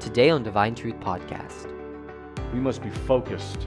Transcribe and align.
Today 0.00 0.30
on 0.30 0.44
Divine 0.44 0.76
Truth 0.76 1.00
Podcast. 1.00 1.72
We 2.52 2.60
must 2.60 2.84
be 2.84 2.90
focused 2.90 3.66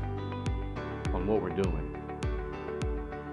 on 1.14 1.28
what 1.28 1.42
we're 1.42 1.50
doing. 1.50 1.94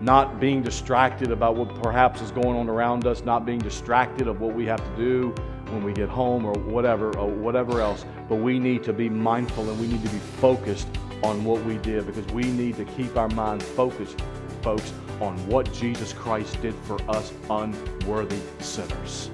Not 0.01 0.41
being 0.41 0.62
distracted 0.62 1.30
about 1.30 1.55
what 1.55 1.80
perhaps 1.80 2.21
is 2.21 2.32
going 2.32 2.57
on 2.57 2.69
around 2.69 3.07
us, 3.07 3.25
not 3.25 3.46
being 3.46 3.61
distracted 3.61 4.27
of 4.27 4.41
what 4.41 4.53
we 4.53 4.66
have 4.66 4.82
to 4.84 4.96
do 4.96 5.29
when 5.66 5.84
we 5.84 5.93
get 5.93 6.09
home 6.09 6.45
or 6.45 6.53
whatever 6.55 7.16
or 7.16 7.29
whatever 7.29 7.80
else, 7.80 8.05
but 8.29 8.37
we 8.37 8.59
need 8.59 8.82
to 8.82 8.93
be 8.93 9.09
mindful 9.09 9.71
and 9.71 9.80
we 9.80 9.87
need 9.87 10.03
to 10.03 10.11
be 10.11 10.19
focused 10.19 10.89
on 11.23 11.45
what 11.45 11.65
we 11.65 11.79
did 11.79 12.05
because 12.05 12.27
we 12.33 12.43
need 12.43 12.77
to 12.77 12.85
keep 12.85 13.17
our 13.17 13.29
minds 13.29 13.65
focused, 13.65 14.21
folks, 14.61 14.93
on 15.21 15.37
what 15.46 15.73
Jesus 15.73 16.12
Christ 16.12 16.61
did 16.62 16.75
for 16.83 17.01
us 17.09 17.33
unworthy 17.49 18.41
sinners. 18.59 19.30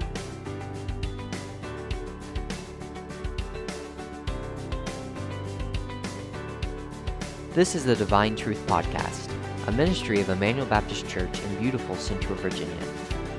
This 7.55 7.73
is 7.73 7.85
the 7.85 7.95
Divine 7.95 8.35
Truth 8.35 8.67
Podcast, 8.67 9.31
a 9.67 9.71
ministry 9.71 10.19
of 10.19 10.27
Emmanuel 10.27 10.65
Baptist 10.65 11.07
Church 11.07 11.41
in 11.41 11.55
beautiful 11.55 11.95
Central 11.95 12.35
Virginia. 12.35 12.75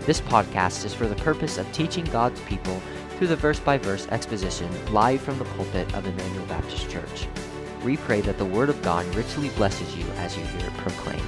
This 0.06 0.22
podcast 0.22 0.86
is 0.86 0.94
for 0.94 1.06
the 1.06 1.16
purpose 1.16 1.58
of 1.58 1.70
teaching 1.70 2.06
God's 2.06 2.40
people 2.40 2.80
through 3.10 3.26
the 3.26 3.36
verse 3.36 3.60
by 3.60 3.76
verse 3.76 4.08
exposition 4.08 4.70
live 4.90 5.20
from 5.20 5.36
the 5.36 5.44
pulpit 5.44 5.94
of 5.94 6.06
Emmanuel 6.06 6.46
Baptist 6.46 6.88
Church. 6.88 7.28
We 7.84 7.98
pray 7.98 8.22
that 8.22 8.38
the 8.38 8.46
Word 8.46 8.70
of 8.70 8.80
God 8.80 9.04
richly 9.14 9.50
blesses 9.50 9.94
you 9.94 10.06
as 10.16 10.34
you 10.34 10.44
hear 10.44 10.66
it 10.66 10.76
proclaimed. 10.78 11.22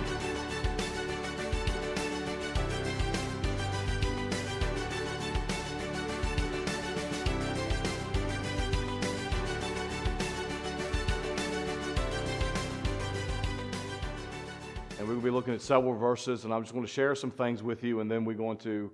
And 14.98 15.06
we 15.06 15.14
will 15.14 15.22
be 15.22 15.30
looking 15.30 15.54
at 15.54 15.62
several 15.62 15.94
verses, 15.94 16.44
and 16.44 16.52
I'm 16.52 16.62
just 16.62 16.74
going 16.74 16.84
to 16.84 16.91
share 16.91 17.14
some 17.14 17.30
things 17.30 17.62
with 17.62 17.84
you, 17.84 18.00
and 18.00 18.10
then 18.10 18.24
we're 18.24 18.34
going 18.34 18.58
to 18.58 18.91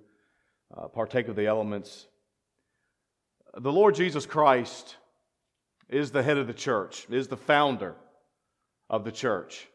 uh, 0.77 0.87
partake 0.87 1.27
of 1.29 1.35
the 1.35 1.47
elements. 1.47 2.05
The 3.57 3.71
Lord 3.71 3.95
Jesus 3.95 4.27
Christ 4.27 4.97
is 5.89 6.11
the 6.11 6.21
head 6.21 6.37
of 6.37 6.45
the 6.45 6.53
church, 6.53 7.07
is 7.09 7.27
the 7.27 7.37
founder 7.37 7.95
of 8.87 9.03
the 9.03 9.11
church. 9.11 9.67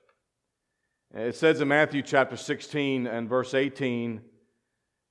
It 1.12 1.34
says 1.34 1.60
in 1.60 1.66
Matthew 1.66 2.02
chapter 2.02 2.36
16 2.36 3.08
and 3.08 3.28
verse 3.28 3.54
18, 3.54 4.20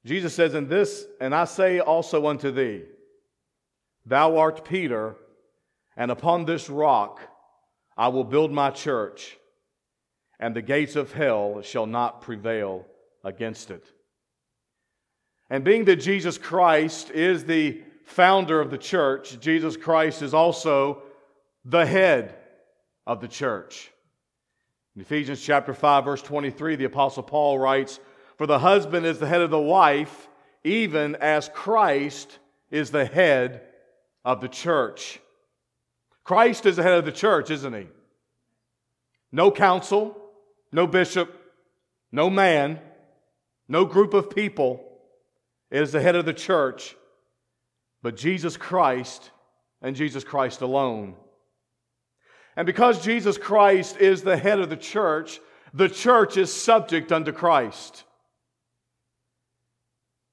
Jesus 0.05 0.33
says, 0.33 0.53
In 0.53 0.69
this, 0.69 1.05
and 1.19 1.35
I 1.35 1.43
say 1.43 1.79
also 1.79 2.27
unto 2.27 2.51
thee, 2.51 2.83
Thou 4.05 4.37
art 4.37 4.63
Peter, 4.63 5.17
and 5.97 6.11
upon 6.11 6.45
this 6.45 6.69
rock 6.69 7.19
I 7.97 8.07
will 8.07 8.23
build 8.23 8.53
my 8.53 8.69
church, 8.71 9.35
and 10.39 10.55
the 10.55 10.61
gates 10.61 10.95
of 10.95 11.11
hell 11.11 11.61
shall 11.61 11.85
not 11.85 12.21
prevail 12.21 12.85
against 13.23 13.71
it. 13.71 13.85
And 15.49 15.63
being 15.63 15.85
that 15.85 15.97
Jesus 15.97 16.37
Christ 16.37 17.11
is 17.11 17.45
the 17.45 17.81
founder 18.05 18.61
of 18.61 18.71
the 18.71 18.77
church, 18.77 19.39
Jesus 19.39 19.75
Christ 19.75 20.21
is 20.21 20.33
also 20.33 21.03
the 21.65 21.85
head 21.85 22.35
of 23.05 23.19
the 23.19 23.27
church. 23.27 23.91
In 24.95 25.01
Ephesians 25.01 25.41
chapter 25.41 25.73
5 25.73 26.05
verse 26.05 26.21
23, 26.21 26.75
the 26.75 26.85
apostle 26.85 27.23
Paul 27.23 27.59
writes, 27.59 27.99
"For 28.37 28.47
the 28.47 28.59
husband 28.59 29.05
is 29.05 29.19
the 29.19 29.27
head 29.27 29.41
of 29.41 29.49
the 29.49 29.59
wife, 29.59 30.29
even 30.63 31.15
as 31.15 31.49
Christ 31.49 32.39
is 32.69 32.91
the 32.91 33.05
head 33.05 33.67
of 34.23 34.41
the 34.41 34.49
church." 34.49 35.19
Christ 36.23 36.65
is 36.65 36.75
the 36.75 36.83
head 36.83 36.93
of 36.93 37.05
the 37.05 37.11
church, 37.11 37.49
isn't 37.49 37.73
he? 37.73 37.87
No 39.31 39.51
council, 39.51 40.28
no 40.71 40.87
bishop, 40.87 41.33
no 42.11 42.29
man, 42.29 42.79
no 43.67 43.85
group 43.85 44.13
of 44.13 44.29
people 44.29 44.83
is 45.71 45.91
the 45.91 46.01
head 46.01 46.15
of 46.15 46.25
the 46.25 46.33
church, 46.33 46.95
but 48.01 48.17
Jesus 48.17 48.57
Christ 48.57 49.31
and 49.81 49.95
Jesus 49.95 50.23
Christ 50.23 50.61
alone. 50.61 51.15
And 52.55 52.65
because 52.65 53.03
Jesus 53.03 53.37
Christ 53.37 53.97
is 53.97 54.21
the 54.21 54.37
head 54.37 54.59
of 54.59 54.69
the 54.69 54.77
church, 54.77 55.39
the 55.73 55.89
church 55.89 56.35
is 56.37 56.51
subject 56.51 57.11
unto 57.11 57.31
Christ. 57.31 58.03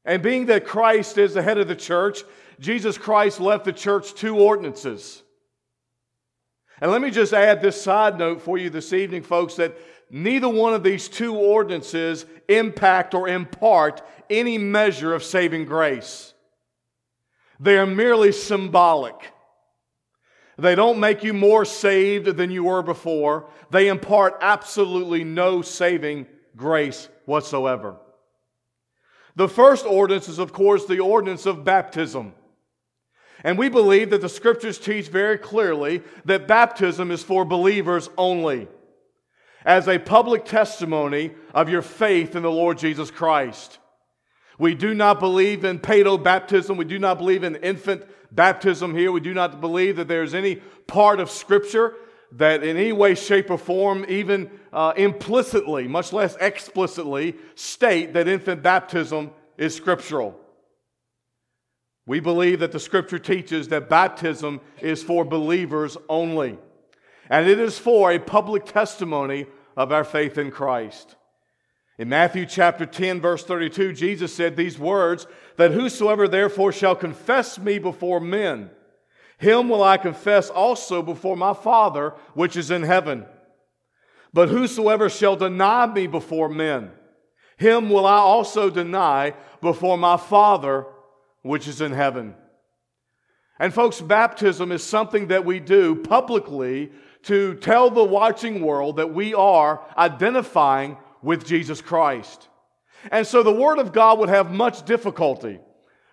And 0.04 0.22
being 0.22 0.46
that 0.46 0.64
Christ 0.64 1.18
is 1.18 1.34
the 1.34 1.42
head 1.42 1.58
of 1.58 1.68
the 1.68 1.76
church, 1.76 2.22
Jesus 2.58 2.96
Christ 2.96 3.40
left 3.40 3.64
the 3.64 3.72
church 3.72 4.14
two 4.14 4.38
ordinances. 4.38 5.22
And 6.80 6.90
let 6.90 7.00
me 7.00 7.10
just 7.10 7.32
add 7.32 7.60
this 7.60 7.80
side 7.80 8.18
note 8.18 8.42
for 8.42 8.56
you 8.58 8.70
this 8.70 8.92
evening, 8.92 9.22
folks, 9.22 9.56
that 9.56 9.76
neither 10.10 10.48
one 10.48 10.74
of 10.74 10.82
these 10.82 11.08
two 11.08 11.34
ordinances 11.34 12.26
impact 12.48 13.14
or 13.14 13.28
impart 13.28 14.02
any 14.30 14.58
measure 14.58 15.14
of 15.14 15.24
saving 15.24 15.64
grace. 15.64 16.34
They 17.58 17.78
are 17.78 17.86
merely 17.86 18.32
symbolic. 18.32 19.14
They 20.58 20.74
don't 20.74 21.00
make 21.00 21.22
you 21.22 21.34
more 21.34 21.64
saved 21.64 22.26
than 22.36 22.50
you 22.50 22.64
were 22.64 22.82
before. 22.82 23.48
They 23.70 23.88
impart 23.88 24.38
absolutely 24.40 25.24
no 25.24 25.62
saving 25.62 26.26
grace 26.56 27.08
whatsoever. 27.26 27.96
The 29.34 29.48
first 29.48 29.84
ordinance 29.84 30.28
is, 30.28 30.38
of 30.38 30.52
course, 30.52 30.86
the 30.86 31.00
ordinance 31.00 31.44
of 31.44 31.64
baptism. 31.64 32.32
And 33.44 33.58
we 33.58 33.68
believe 33.68 34.10
that 34.10 34.22
the 34.22 34.30
scriptures 34.30 34.78
teach 34.78 35.08
very 35.08 35.36
clearly 35.36 36.02
that 36.24 36.48
baptism 36.48 37.10
is 37.10 37.22
for 37.22 37.44
believers 37.44 38.08
only, 38.16 38.66
as 39.66 39.88
a 39.88 39.98
public 39.98 40.46
testimony 40.46 41.32
of 41.52 41.68
your 41.68 41.82
faith 41.82 42.34
in 42.34 42.42
the 42.42 42.50
Lord 42.50 42.78
Jesus 42.78 43.10
Christ. 43.10 43.78
We 44.58 44.74
do 44.74 44.94
not 44.94 45.20
believe 45.20 45.64
in 45.64 45.80
paedo 45.80 46.22
baptism. 46.22 46.78
We 46.78 46.86
do 46.86 46.98
not 46.98 47.18
believe 47.18 47.44
in 47.44 47.56
infant 47.56 48.04
baptism 48.32 48.96
here. 48.96 49.12
We 49.12 49.20
do 49.20 49.34
not 49.34 49.60
believe 49.60 49.96
that 49.96 50.08
there's 50.08 50.32
any 50.32 50.56
part 50.86 51.20
of 51.20 51.30
Scripture 51.30 51.94
that 52.32 52.62
in 52.62 52.76
any 52.76 52.92
way, 52.92 53.14
shape, 53.14 53.50
or 53.50 53.58
form, 53.58 54.04
even 54.08 54.50
uh, 54.72 54.92
implicitly, 54.96 55.86
much 55.86 56.12
less 56.12 56.36
explicitly, 56.40 57.36
state 57.54 58.14
that 58.14 58.28
infant 58.28 58.62
baptism 58.62 59.30
is 59.56 59.74
scriptural. 59.74 60.38
We 62.06 62.20
believe 62.20 62.60
that 62.60 62.72
the 62.72 62.80
Scripture 62.80 63.18
teaches 63.18 63.68
that 63.68 63.88
baptism 63.88 64.60
is 64.80 65.02
for 65.02 65.24
believers 65.24 65.96
only, 66.08 66.58
and 67.28 67.48
it 67.48 67.58
is 67.58 67.78
for 67.78 68.10
a 68.10 68.18
public 68.18 68.64
testimony 68.64 69.46
of 69.76 69.92
our 69.92 70.04
faith 70.04 70.38
in 70.38 70.50
Christ. 70.50 71.16
In 71.98 72.08
Matthew 72.08 72.44
chapter 72.46 72.84
10, 72.84 73.20
verse 73.20 73.44
32, 73.44 73.92
Jesus 73.94 74.34
said 74.34 74.56
these 74.56 74.78
words 74.78 75.26
that 75.56 75.70
whosoever 75.70 76.28
therefore 76.28 76.72
shall 76.72 76.94
confess 76.94 77.58
me 77.58 77.78
before 77.78 78.20
men, 78.20 78.70
him 79.38 79.68
will 79.68 79.82
I 79.82 79.96
confess 79.96 80.50
also 80.50 81.02
before 81.02 81.36
my 81.36 81.54
Father 81.54 82.14
which 82.34 82.56
is 82.56 82.70
in 82.70 82.82
heaven. 82.82 83.26
But 84.32 84.50
whosoever 84.50 85.08
shall 85.08 85.36
deny 85.36 85.86
me 85.86 86.06
before 86.06 86.48
men, 86.48 86.90
him 87.56 87.88
will 87.88 88.06
I 88.06 88.18
also 88.18 88.68
deny 88.68 89.34
before 89.62 89.96
my 89.96 90.18
Father 90.18 90.86
which 91.42 91.66
is 91.66 91.80
in 91.80 91.92
heaven. 91.92 92.34
And 93.58 93.72
folks, 93.72 94.00
baptism 94.02 94.70
is 94.70 94.84
something 94.84 95.28
that 95.28 95.46
we 95.46 95.60
do 95.60 95.94
publicly 95.94 96.92
to 97.26 97.54
tell 97.56 97.90
the 97.90 98.04
watching 98.04 98.60
world 98.60 98.96
that 98.96 99.12
we 99.12 99.34
are 99.34 99.80
identifying 99.96 100.96
with 101.22 101.44
Jesus 101.44 101.80
Christ. 101.80 102.48
And 103.10 103.26
so 103.26 103.42
the 103.42 103.52
Word 103.52 103.78
of 103.78 103.92
God 103.92 104.18
would 104.20 104.28
have 104.28 104.52
much 104.52 104.84
difficulty 104.84 105.58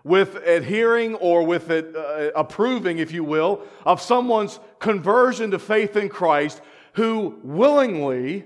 with 0.03 0.35
adhering 0.35 1.15
or 1.15 1.45
with 1.45 1.69
it, 1.69 1.95
uh, 1.95 2.31
approving, 2.35 2.97
if 2.97 3.11
you 3.11 3.23
will, 3.23 3.61
of 3.85 4.01
someone's 4.01 4.59
conversion 4.79 5.51
to 5.51 5.59
faith 5.59 5.95
in 5.95 6.09
Christ 6.09 6.61
who 6.93 7.39
willingly 7.43 8.45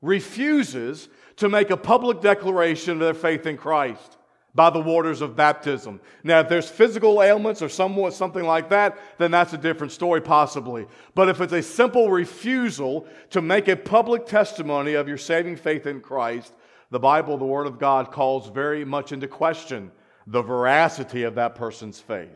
refuses 0.00 1.08
to 1.36 1.48
make 1.48 1.70
a 1.70 1.76
public 1.76 2.20
declaration 2.20 2.94
of 2.94 2.98
their 2.98 3.14
faith 3.14 3.46
in 3.46 3.56
Christ 3.56 4.18
by 4.54 4.68
the 4.68 4.80
waters 4.80 5.22
of 5.22 5.34
baptism. 5.34 6.00
Now, 6.22 6.40
if 6.40 6.48
there's 6.48 6.68
physical 6.68 7.22
ailments 7.22 7.62
or 7.62 7.68
somewhat 7.68 8.12
something 8.12 8.44
like 8.44 8.68
that, 8.68 8.98
then 9.18 9.30
that's 9.30 9.54
a 9.54 9.58
different 9.58 9.92
story, 9.92 10.20
possibly. 10.20 10.86
But 11.14 11.28
if 11.30 11.40
it's 11.40 11.54
a 11.54 11.62
simple 11.62 12.10
refusal 12.10 13.06
to 13.30 13.40
make 13.40 13.68
a 13.68 13.76
public 13.76 14.26
testimony 14.26 14.94
of 14.94 15.08
your 15.08 15.16
saving 15.16 15.56
faith 15.56 15.86
in 15.86 16.00
Christ, 16.00 16.52
the 16.90 16.98
Bible, 16.98 17.38
the 17.38 17.46
Word 17.46 17.66
of 17.66 17.78
God, 17.78 18.12
calls 18.12 18.50
very 18.50 18.84
much 18.84 19.12
into 19.12 19.26
question 19.26 19.90
the 20.26 20.42
veracity 20.42 21.22
of 21.22 21.36
that 21.36 21.54
person's 21.54 21.98
faith. 21.98 22.28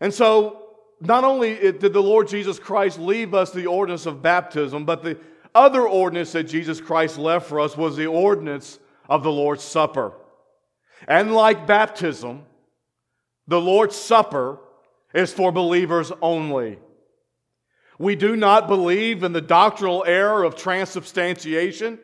And 0.00 0.12
so, 0.12 0.62
not 1.00 1.24
only 1.24 1.54
did 1.72 1.92
the 1.92 2.02
Lord 2.02 2.28
Jesus 2.28 2.58
Christ 2.58 2.98
leave 2.98 3.34
us 3.34 3.50
the 3.50 3.66
ordinance 3.66 4.06
of 4.06 4.22
baptism, 4.22 4.86
but 4.86 5.02
the 5.02 5.18
other 5.54 5.86
ordinance 5.86 6.32
that 6.32 6.44
Jesus 6.44 6.80
Christ 6.80 7.18
left 7.18 7.46
for 7.46 7.60
us 7.60 7.76
was 7.76 7.96
the 7.96 8.06
ordinance 8.06 8.78
of 9.08 9.22
the 9.22 9.30
Lord's 9.30 9.62
Supper. 9.62 10.14
And 11.06 11.34
like 11.34 11.66
baptism, 11.66 12.44
the 13.46 13.60
Lord's 13.60 13.96
Supper 13.96 14.58
is 15.14 15.32
for 15.32 15.52
believers 15.52 16.12
only. 16.20 16.78
We 17.98 18.16
do 18.16 18.36
not 18.36 18.68
believe 18.68 19.22
in 19.22 19.32
the 19.32 19.40
doctrinal 19.40 20.04
error 20.06 20.44
of 20.44 20.56
transubstantiation. 20.56 21.98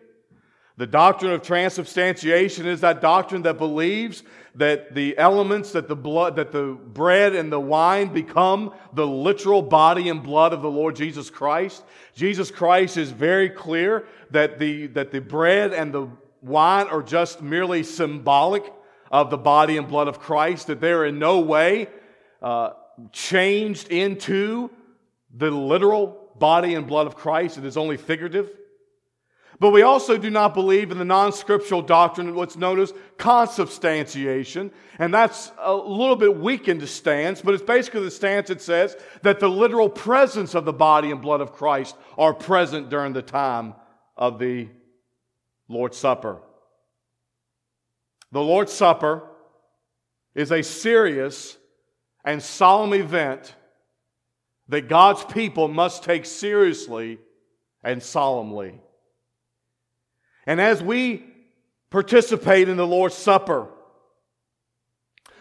The 0.78 0.86
doctrine 0.86 1.32
of 1.32 1.42
transubstantiation 1.42 2.66
is 2.66 2.80
that 2.80 3.02
doctrine 3.02 3.42
that 3.42 3.58
believes 3.58 4.22
that 4.54 4.94
the 4.94 5.16
elements, 5.18 5.72
that 5.72 5.88
the 5.88 5.96
blood, 5.96 6.36
that 6.36 6.52
the 6.52 6.78
bread 6.92 7.34
and 7.34 7.52
the 7.52 7.60
wine 7.60 8.12
become 8.12 8.72
the 8.94 9.06
literal 9.06 9.62
body 9.62 10.08
and 10.08 10.22
blood 10.22 10.52
of 10.52 10.62
the 10.62 10.70
Lord 10.70 10.96
Jesus 10.96 11.28
Christ. 11.28 11.84
Jesus 12.14 12.50
Christ 12.50 12.96
is 12.96 13.10
very 13.10 13.50
clear 13.50 14.06
that 14.30 14.58
the, 14.58 14.86
that 14.88 15.10
the 15.10 15.20
bread 15.20 15.72
and 15.74 15.92
the 15.92 16.08
wine 16.40 16.86
are 16.88 17.02
just 17.02 17.42
merely 17.42 17.82
symbolic 17.82 18.72
of 19.12 19.28
the 19.28 19.38
body 19.38 19.76
and 19.76 19.86
blood 19.86 20.08
of 20.08 20.18
Christ, 20.18 20.66
that 20.68 20.80
they're 20.80 21.04
in 21.04 21.18
no 21.18 21.40
way 21.40 21.86
uh, 22.40 22.70
changed 23.12 23.88
into 23.88 24.70
the 25.34 25.50
literal 25.50 26.30
body 26.38 26.74
and 26.74 26.86
blood 26.86 27.06
of 27.06 27.14
Christ. 27.14 27.58
It 27.58 27.64
is 27.64 27.76
only 27.76 27.98
figurative. 27.98 28.50
But 29.60 29.70
we 29.70 29.82
also 29.82 30.18
do 30.18 30.28
not 30.28 30.54
believe 30.54 30.90
in 30.90 30.98
the 30.98 31.04
non 31.04 31.32
scriptural 31.32 31.82
doctrine 31.82 32.30
of 32.30 32.34
what's 32.34 32.56
known 32.56 32.80
as 32.80 32.92
consubstantiation. 33.16 34.72
And 34.98 35.14
that's 35.14 35.52
a 35.60 35.72
little 35.72 36.16
bit 36.16 36.36
weakened 36.36 36.88
stance, 36.88 37.40
but 37.40 37.54
it's 37.54 37.62
basically 37.62 38.02
the 38.02 38.10
stance 38.10 38.48
that 38.48 38.60
says 38.60 38.96
that 39.22 39.38
the 39.38 39.48
literal 39.48 39.88
presence 39.88 40.54
of 40.54 40.64
the 40.64 40.72
body 40.72 41.12
and 41.12 41.20
blood 41.20 41.40
of 41.40 41.52
Christ 41.52 41.94
are 42.18 42.34
present 42.34 42.88
during 42.88 43.12
the 43.12 43.22
time 43.22 43.74
of 44.16 44.38
the 44.40 44.68
Lord's 45.68 45.96
Supper. 45.96 46.40
The 48.32 48.40
Lord's 48.40 48.72
Supper 48.72 49.22
is 50.34 50.50
a 50.50 50.62
serious 50.62 51.56
and 52.24 52.42
solemn 52.42 52.94
event 52.94 53.54
that 54.68 54.88
God's 54.88 55.22
people 55.24 55.68
must 55.68 56.02
take 56.02 56.24
seriously 56.24 57.18
and 57.84 58.02
solemnly. 58.02 58.80
And 60.46 60.60
as 60.60 60.82
we 60.82 61.24
participate 61.90 62.70
in 62.70 62.78
the 62.78 62.86
Lord's 62.86 63.14
Supper, 63.14 63.68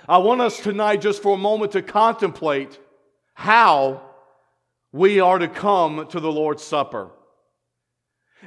I 0.08 0.18
want 0.18 0.42
us 0.42 0.60
tonight, 0.60 1.00
just 1.00 1.22
for 1.22 1.36
a 1.36 1.38
moment, 1.38 1.72
to 1.74 1.82
contemplate 1.82 2.78
how 3.34 4.02
we 4.92 5.22
are 5.22 5.40
to 5.40 5.48
come 5.48 6.08
to 6.10 6.20
the 6.20 6.32
Lord's 6.32 6.64
Supper. 6.64 7.10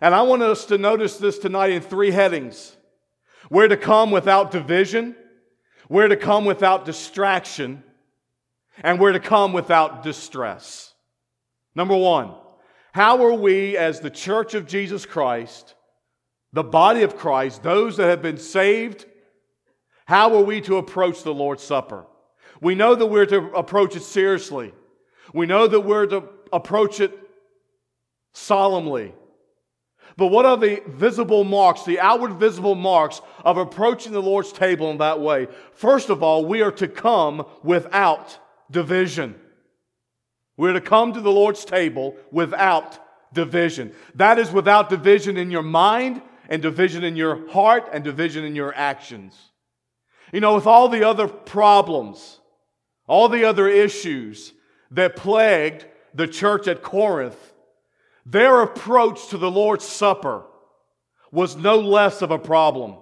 And 0.03 0.15
I 0.15 0.23
want 0.23 0.43
us 0.43 0.67
to 0.67 0.77
notice 0.77 1.17
this 1.17 1.39
tonight 1.39 1.71
in 1.71 1.81
three 1.81 2.11
headings. 2.11 2.77
We're 3.51 3.69
to 3.69 3.77
come 3.77 4.11
without 4.11 4.51
division, 4.51 5.17
we're 5.89 6.09
to 6.09 6.17
come 6.17 6.45
without 6.45 6.85
distraction, 6.85 7.83
and 8.83 8.99
we're 8.99 9.13
to 9.13 9.21
come 9.21 9.53
without 9.53 10.03
distress. 10.03 10.95
Number 11.75 11.97
one, 11.97 12.35
how 12.93 13.25
are 13.25 13.35
we 13.35 13.77
as 13.77 14.01
the 14.01 14.11
church 14.11 14.55
of 14.55 14.67
Jesus 14.67 15.05
Christ 15.05 15.75
the 16.55 16.63
body 16.63 17.03
of 17.03 17.17
Christ, 17.17 17.65
those 17.65 17.97
that 17.97 18.09
have 18.09 18.23
been 18.23 18.39
saved, 18.39 19.07
how 20.07 20.37
are 20.37 20.43
we 20.43 20.61
to 20.63 20.77
approach 20.77 21.25
the 21.25 21.35
Lord's 21.35 21.65
Supper? 21.65 22.07
We 22.61 22.77
know 22.77 22.95
that 22.95 23.07
we're 23.07 23.27
to 23.27 23.51
approach 23.55 23.97
it 23.97 24.05
seriously. 24.05 24.73
We 25.35 25.47
know 25.47 25.67
that 25.67 25.81
we're 25.81 26.07
to 26.07 26.23
approach 26.53 27.01
it 27.01 27.13
solemnly. 28.33 29.15
But 30.17 30.29
what 30.29 30.47
are 30.47 30.57
the 30.57 30.83
visible 30.87 31.45
marks, 31.45 31.85
the 31.85 32.01
outward 32.01 32.35
visible 32.35 32.75
marks 32.75 33.21
of 33.45 33.57
approaching 33.57 34.13
the 34.13 34.23
Lord's 34.23 34.53
table 34.53 34.91
in 34.91 34.99
that 34.99 35.21
way? 35.21 35.49
First 35.73 36.09
of 36.09 36.23
all, 36.23 36.45
we 36.45 36.63
are 36.63 36.73
to 36.73 36.87
come 36.87 37.47
without 37.63 38.39
division. 38.71 39.35
We're 40.57 40.75
to 40.75 40.81
come 40.81 41.13
to 41.15 41.21
the 41.21 41.33
Lord's 41.33 41.65
table 41.65 42.17
without 42.31 42.99
division. 43.35 43.93
That 44.15 44.39
is 44.39 44.53
without 44.53 44.89
division 44.89 45.37
in 45.37 45.51
your 45.51 45.63
mind, 45.63 46.23
and 46.49 46.63
division 46.63 47.05
in 47.05 47.17
your 47.17 47.49
heart 47.51 47.89
and 47.93 48.05
division 48.05 48.45
in 48.45 48.55
your 48.55 48.75
actions. 48.75 49.35
You 50.33 50.41
know, 50.41 50.55
with 50.55 50.67
all 50.67 50.89
the 50.89 51.05
other 51.05 51.29
problems, 51.29 52.41
all 53.07 53.29
the 53.29 53.45
other 53.45 53.69
issues 53.69 54.53
that 54.91 55.17
plagued 55.17 55.87
the 56.13 56.29
church 56.29 56.69
at 56.69 56.83
Corinth, 56.83 57.54
their 58.27 58.63
approach 58.63 59.29
to 59.29 59.39
the 59.39 59.51
Lord's 59.51 59.85
Supper 59.85 60.45
was 61.31 61.57
no 61.57 61.79
less 61.79 62.23
of 62.23 62.31
a 62.31 62.39
problem. 62.39 62.97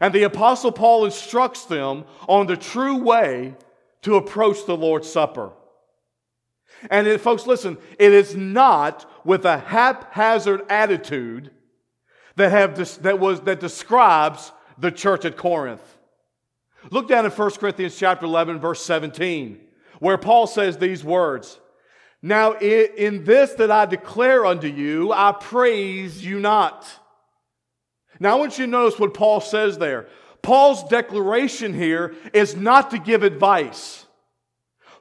And 0.00 0.14
the 0.14 0.22
Apostle 0.24 0.72
Paul 0.72 1.04
instructs 1.06 1.64
them 1.64 2.04
on 2.28 2.46
the 2.46 2.56
true 2.56 2.98
way 2.98 3.54
to 4.02 4.16
approach 4.16 4.64
the 4.66 4.76
Lord's 4.76 5.10
Supper. 5.10 5.52
And 6.90 7.06
it, 7.06 7.20
folks, 7.20 7.46
listen, 7.46 7.78
it 7.98 8.12
is 8.12 8.36
not 8.36 9.10
with 9.24 9.44
a 9.44 9.58
haphazard 9.58 10.62
attitude 10.68 11.50
that, 12.36 12.52
have, 12.52 13.02
that, 13.02 13.18
was, 13.18 13.40
that 13.40 13.58
describes 13.58 14.52
the 14.78 14.92
church 14.92 15.24
at 15.24 15.36
Corinth. 15.36 15.82
Look 16.90 17.08
down 17.08 17.24
in 17.24 17.32
1 17.32 17.50
Corinthians 17.52 17.98
chapter 17.98 18.26
11, 18.26 18.60
verse 18.60 18.80
17, 18.84 19.58
where 19.98 20.18
Paul 20.18 20.46
says 20.46 20.78
these 20.78 21.02
words. 21.02 21.58
Now, 22.20 22.54
in 22.54 23.24
this 23.24 23.52
that 23.54 23.70
I 23.70 23.86
declare 23.86 24.44
unto 24.44 24.66
you, 24.66 25.12
I 25.12 25.32
praise 25.32 26.24
you 26.24 26.40
not. 26.40 26.86
Now, 28.18 28.36
I 28.36 28.40
want 28.40 28.58
you 28.58 28.66
to 28.66 28.70
notice 28.70 28.98
what 28.98 29.14
Paul 29.14 29.40
says 29.40 29.78
there. 29.78 30.08
Paul's 30.42 30.88
declaration 30.88 31.74
here 31.74 32.14
is 32.32 32.56
not 32.56 32.90
to 32.90 32.98
give 32.98 33.22
advice. 33.22 34.06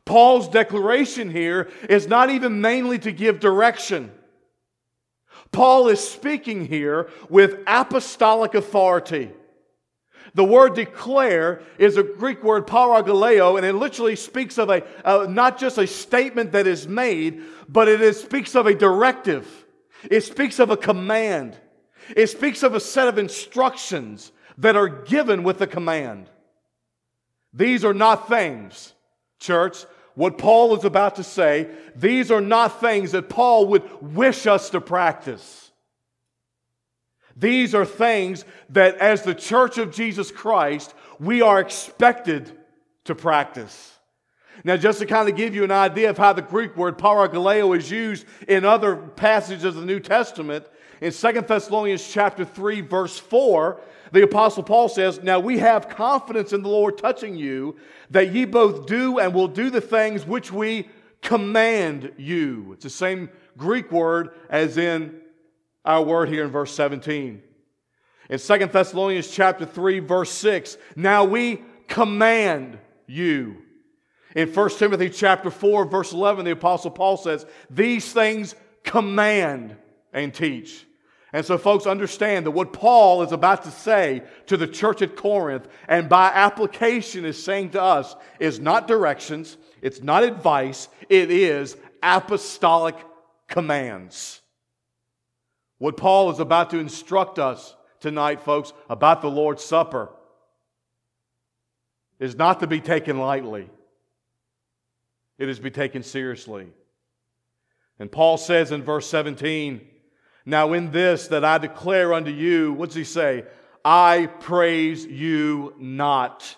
Paul's 0.06 0.48
declaration 0.48 1.30
here 1.30 1.70
is 1.90 2.08
not 2.08 2.30
even 2.30 2.62
mainly 2.62 3.00
to 3.00 3.12
give 3.12 3.40
direction. 3.40 4.12
Paul 5.52 5.88
is 5.88 6.08
speaking 6.08 6.66
here 6.66 7.10
with 7.30 7.60
apostolic 7.66 8.54
authority. 8.54 9.32
The 10.34 10.44
word 10.44 10.76
declare 10.76 11.62
is 11.78 11.98
a 11.98 12.04
Greek 12.04 12.44
word 12.44 12.68
parangello, 12.68 13.58
and 13.58 13.66
it 13.66 13.74
literally 13.74 14.16
speaks 14.16 14.58
of 14.58 14.70
a 14.70 14.84
not 15.28 15.58
just 15.58 15.78
a 15.78 15.88
statement 15.88 16.52
that 16.52 16.68
is 16.68 16.88
made, 16.88 17.42
but 17.68 17.88
it 17.88 18.02
is, 18.02 18.22
speaks 18.22 18.56
of 18.56 18.68
a 18.68 18.76
directive. 18.76 19.66
It 20.10 20.22
speaks 20.22 20.60
of 20.60 20.70
a 20.70 20.78
command. 20.78 21.58
It 22.16 22.28
speaks 22.28 22.64
of 22.64 22.74
a 22.74 22.80
set 22.80 23.08
of 23.08 23.18
instructions 23.18 24.32
that 24.58 24.76
are 24.76 24.88
given 24.88 25.44
with 25.44 25.60
the 25.60 25.68
command. 25.68 26.30
These 27.54 27.84
are 27.84 27.94
not 27.94 28.28
things, 28.28 28.94
church, 29.40 29.86
what 30.16 30.38
Paul 30.40 30.76
is 30.76 30.84
about 30.84 31.18
to 31.18 31.24
say, 31.24 31.70
these 31.96 32.32
are 32.32 32.42
not 32.42 32.82
things 32.82 33.12
that 33.12 33.30
Paul 33.30 33.68
would 33.68 33.84
wish 34.02 34.48
us 34.48 34.72
to 34.72 34.82
practice. 34.82 35.67
These 37.38 37.76
are 37.76 37.86
things 37.86 38.46
that, 38.70 38.98
as 38.98 39.22
the 39.22 39.36
church 39.36 39.78
of 39.78 39.92
Jesus 39.92 40.32
Christ, 40.32 40.94
we 41.20 41.42
are 41.42 41.60
expected 41.60 42.52
to 43.06 43.16
practice. 43.16 43.94
Now, 44.64 44.76
just 44.76 45.00
to 45.00 45.06
kind 45.06 45.30
of 45.30 45.36
give 45.36 45.54
you 45.54 45.64
an 45.64 45.72
idea 45.72 46.10
of 46.10 46.18
how 46.18 46.34
the 46.34 46.42
Greek 46.42 46.76
word 46.76 46.98
parangello 46.98 47.78
is 47.78 47.92
used 47.92 48.26
in 48.48 48.66
other 48.66 48.96
passages 48.96 49.64
of 49.64 49.76
the 49.76 49.86
New 49.86 50.00
Testament, 50.00 50.66
in 51.00 51.12
2 51.12 51.32
Thessalonians 51.42 52.12
chapter 52.12 52.44
3, 52.44 52.82
verse 52.82 53.20
4, 53.20 53.80
the 54.12 54.24
Apostle 54.24 54.64
Paul 54.64 54.90
says, 54.90 55.22
Now 55.22 55.40
we 55.40 55.60
have 55.60 55.90
confidence 55.90 56.54
in 56.54 56.64
the 56.64 56.70
Lord 56.70 56.98
touching 56.98 57.36
you, 57.36 57.76
that 58.10 58.34
ye 58.34 58.46
both 58.46 58.88
do 58.88 59.20
and 59.20 59.34
will 59.34 59.48
do 59.48 59.70
the 59.70 59.82
things 59.82 60.26
which 60.26 60.52
we 60.52 60.90
command 61.22 62.14
you. 62.18 62.72
It's 62.74 62.84
the 62.84 62.90
same 62.90 63.30
Greek 63.58 63.92
word 63.92 64.32
as 64.50 64.78
in 64.78 65.20
our 65.88 66.04
word 66.04 66.30
here 66.30 66.44
in 66.44 66.52
verse 66.52 66.76
17. 66.76 67.42
In 68.30 68.40
2 68.40 68.58
Thessalonians 68.68 69.32
chapter 69.32 69.66
3, 69.66 70.00
verse 70.00 70.30
6, 70.32 70.78
now 70.98 71.24
we 71.24 71.64
command 71.88 72.78
you. 73.08 73.64
In 74.36 74.54
1 74.54 74.70
Timothy 74.72 75.10
chapter 75.10 75.50
4, 75.50 75.86
verse 75.86 76.12
11, 76.12 76.44
the 76.44 76.52
Apostle 76.52 76.92
Paul 76.92 77.16
says, 77.16 77.46
These 77.70 78.12
things 78.12 78.54
command 78.84 79.78
and 80.12 80.34
teach. 80.34 80.86
And 81.32 81.46
so, 81.46 81.58
folks, 81.58 81.86
understand 81.86 82.46
that 82.46 82.52
what 82.52 82.74
Paul 82.74 83.24
is 83.24 83.32
about 83.32 83.64
to 83.64 83.72
say 83.72 84.24
to 84.48 84.58
the 84.58 84.68
church 84.68 85.02
at 85.02 85.16
Corinth, 85.16 85.68
and 85.88 86.10
by 86.10 86.28
application 86.28 87.24
is 87.24 87.42
saying 87.42 87.72
to 87.72 87.82
us, 87.82 88.16
is 88.40 88.60
not 88.60 88.88
directions, 88.88 89.58
it's 89.82 90.02
not 90.02 90.24
advice, 90.24 90.90
it 91.10 91.32
is 91.32 91.78
apostolic 92.04 92.96
commands. 93.48 94.42
What 95.78 95.98
Paul 95.98 96.32
is 96.32 96.40
about 96.40 96.72
to 96.72 96.80
instruct 96.80 97.40
us 97.40 97.76
tonight, 98.00 98.42
folks, 98.42 98.74
about 98.90 99.22
the 99.22 99.30
Lord's 99.30 99.64
Supper 99.64 100.10
is 102.20 102.36
not 102.36 102.60
to 102.62 102.68
be 102.68 102.82
taken 102.82 103.20
lightly, 103.20 103.70
it 105.38 105.50
is 105.50 105.58
to 105.58 105.64
be 105.64 105.72
taken 105.72 106.02
seriously. 106.02 106.68
And 108.00 108.12
Paul 108.12 108.38
says 108.38 108.72
in 108.72 108.84
verse 108.84 109.10
17, 109.10 109.82
now, 110.50 110.72
in 110.72 110.92
this 110.92 111.28
that 111.28 111.44
I 111.44 111.58
declare 111.58 112.14
unto 112.14 112.32
you, 112.32 112.72
what 112.72 112.88
does 112.88 112.96
he 112.96 113.04
say? 113.04 113.44
I 113.84 114.28
praise 114.40 115.06
you 115.06 115.74
not. 115.78 116.56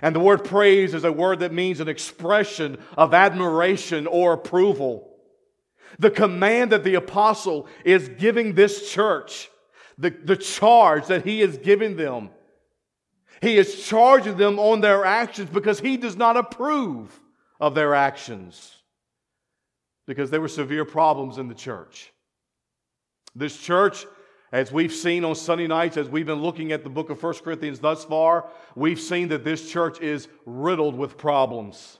And 0.00 0.14
the 0.14 0.20
word 0.20 0.44
praise 0.44 0.94
is 0.94 1.02
a 1.02 1.10
word 1.10 1.40
that 1.40 1.52
means 1.52 1.80
an 1.80 1.88
expression 1.88 2.78
of 2.96 3.12
admiration 3.12 4.06
or 4.06 4.32
approval. 4.32 5.11
The 5.98 6.10
command 6.10 6.72
that 6.72 6.84
the 6.84 6.94
apostle 6.94 7.66
is 7.84 8.08
giving 8.08 8.54
this 8.54 8.90
church, 8.90 9.50
the, 9.98 10.10
the 10.10 10.36
charge 10.36 11.06
that 11.06 11.24
he 11.24 11.42
is 11.42 11.58
giving 11.58 11.96
them, 11.96 12.30
he 13.40 13.56
is 13.58 13.84
charging 13.84 14.36
them 14.36 14.58
on 14.58 14.80
their 14.80 15.04
actions 15.04 15.50
because 15.50 15.80
he 15.80 15.96
does 15.96 16.16
not 16.16 16.36
approve 16.36 17.20
of 17.60 17.74
their 17.74 17.94
actions 17.94 18.76
because 20.06 20.30
there 20.30 20.40
were 20.40 20.48
severe 20.48 20.84
problems 20.84 21.38
in 21.38 21.48
the 21.48 21.54
church. 21.54 22.12
This 23.34 23.56
church, 23.56 24.06
as 24.52 24.70
we've 24.70 24.92
seen 24.92 25.24
on 25.24 25.34
Sunday 25.34 25.66
nights, 25.66 25.96
as 25.96 26.08
we've 26.08 26.26
been 26.26 26.42
looking 26.42 26.72
at 26.72 26.84
the 26.84 26.90
book 26.90 27.10
of 27.10 27.22
1 27.22 27.34
Corinthians 27.34 27.80
thus 27.80 28.04
far, 28.04 28.48
we've 28.74 29.00
seen 29.00 29.28
that 29.28 29.44
this 29.44 29.70
church 29.70 30.00
is 30.00 30.28
riddled 30.44 30.96
with 30.96 31.16
problems. 31.16 31.98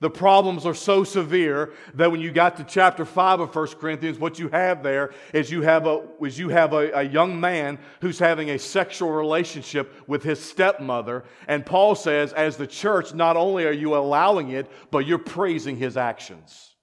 The 0.00 0.10
problems 0.10 0.66
are 0.66 0.74
so 0.74 1.04
severe 1.04 1.72
that 1.94 2.10
when 2.10 2.20
you 2.20 2.32
got 2.32 2.56
to 2.56 2.64
chapter 2.64 3.04
5 3.04 3.40
of 3.40 3.54
1 3.54 3.66
Corinthians, 3.78 4.18
what 4.18 4.38
you 4.38 4.48
have 4.48 4.82
there 4.82 5.14
is 5.32 5.50
you 5.50 5.62
have 5.62 5.86
a, 5.86 6.06
is 6.20 6.38
you 6.38 6.48
have 6.48 6.72
a, 6.72 6.90
a 6.92 7.02
young 7.02 7.40
man 7.40 7.78
who's 8.00 8.18
having 8.18 8.50
a 8.50 8.58
sexual 8.58 9.10
relationship 9.10 9.94
with 10.08 10.22
his 10.22 10.40
stepmother. 10.40 11.24
And 11.46 11.64
Paul 11.64 11.94
says, 11.94 12.32
as 12.32 12.56
the 12.56 12.66
church, 12.66 13.14
not 13.14 13.36
only 13.36 13.66
are 13.66 13.72
you 13.72 13.96
allowing 13.96 14.50
it, 14.50 14.70
but 14.90 15.06
you're 15.06 15.18
praising 15.18 15.76
his 15.76 15.96
actions. 15.96 16.74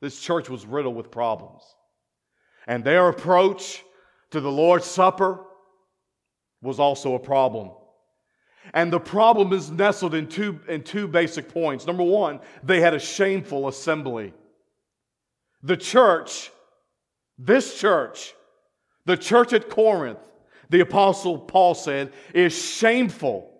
This 0.00 0.18
church 0.20 0.48
was 0.48 0.64
riddled 0.64 0.96
with 0.96 1.10
problems. 1.10 1.62
And 2.66 2.84
their 2.84 3.08
approach 3.08 3.82
to 4.30 4.40
the 4.40 4.50
Lord's 4.50 4.86
Supper 4.86 5.44
was 6.60 6.78
also 6.78 7.14
a 7.14 7.20
problem. 7.20 7.72
And 8.74 8.92
the 8.92 9.00
problem 9.00 9.52
is 9.52 9.70
nestled 9.70 10.14
in 10.14 10.28
two, 10.28 10.60
in 10.68 10.82
two 10.82 11.08
basic 11.08 11.48
points. 11.48 11.86
Number 11.86 12.02
one, 12.02 12.40
they 12.62 12.80
had 12.80 12.94
a 12.94 12.98
shameful 12.98 13.68
assembly. 13.68 14.32
The 15.62 15.76
church, 15.76 16.50
this 17.38 17.78
church, 17.78 18.34
the 19.04 19.16
church 19.16 19.52
at 19.52 19.68
Corinth, 19.68 20.18
the 20.70 20.80
Apostle 20.80 21.38
Paul 21.38 21.74
said, 21.74 22.12
is 22.34 22.52
shameful 22.52 23.50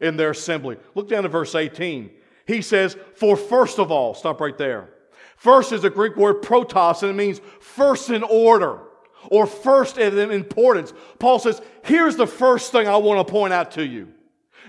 in 0.00 0.16
their 0.16 0.30
assembly. 0.30 0.76
Look 0.94 1.08
down 1.08 1.24
at 1.24 1.30
verse 1.30 1.54
18. 1.54 2.10
He 2.46 2.62
says, 2.62 2.96
For 3.14 3.36
first 3.36 3.78
of 3.78 3.90
all, 3.90 4.14
stop 4.14 4.40
right 4.40 4.56
there. 4.56 4.90
First 5.36 5.72
is 5.72 5.84
a 5.84 5.90
Greek 5.90 6.16
word 6.16 6.42
protos, 6.42 7.02
and 7.02 7.10
it 7.10 7.14
means 7.14 7.40
first 7.60 8.10
in 8.10 8.22
order 8.22 8.80
or 9.30 9.46
first 9.46 9.98
in 9.98 10.18
importance. 10.30 10.92
Paul 11.18 11.38
says, 11.38 11.60
Here's 11.84 12.16
the 12.16 12.26
first 12.26 12.70
thing 12.72 12.86
I 12.86 12.96
want 12.96 13.26
to 13.26 13.30
point 13.30 13.52
out 13.52 13.72
to 13.72 13.86
you. 13.86 14.08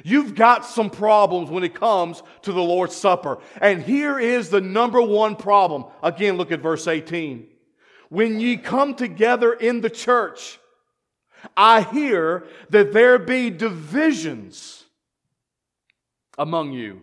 You've 0.04 0.36
got 0.36 0.66
some 0.66 0.90
problems 0.90 1.50
when 1.50 1.64
it 1.64 1.76
comes 1.76 2.24
to 2.44 2.52
the 2.52 2.62
Lord's 2.62 2.96
Supper. 2.96 3.40
And 3.62 3.82
here 3.82 4.20
is 4.20 4.50
the 4.50 4.62
number 4.62 5.02
one 5.02 5.36
problem. 5.36 5.86
Again, 6.02 6.38
look 6.38 6.52
at 6.52 6.62
verse 6.62 6.88
18. 6.88 7.48
When 8.10 8.40
ye 8.40 8.58
come 8.58 8.96
together 8.96 9.54
in 9.54 9.82
the 9.82 9.90
church, 9.90 10.60
I 11.56 11.82
hear 11.82 12.46
that 12.70 12.94
there 12.94 13.20
be 13.20 13.50
divisions 13.50 14.84
among 16.38 16.74
you. 16.74 17.02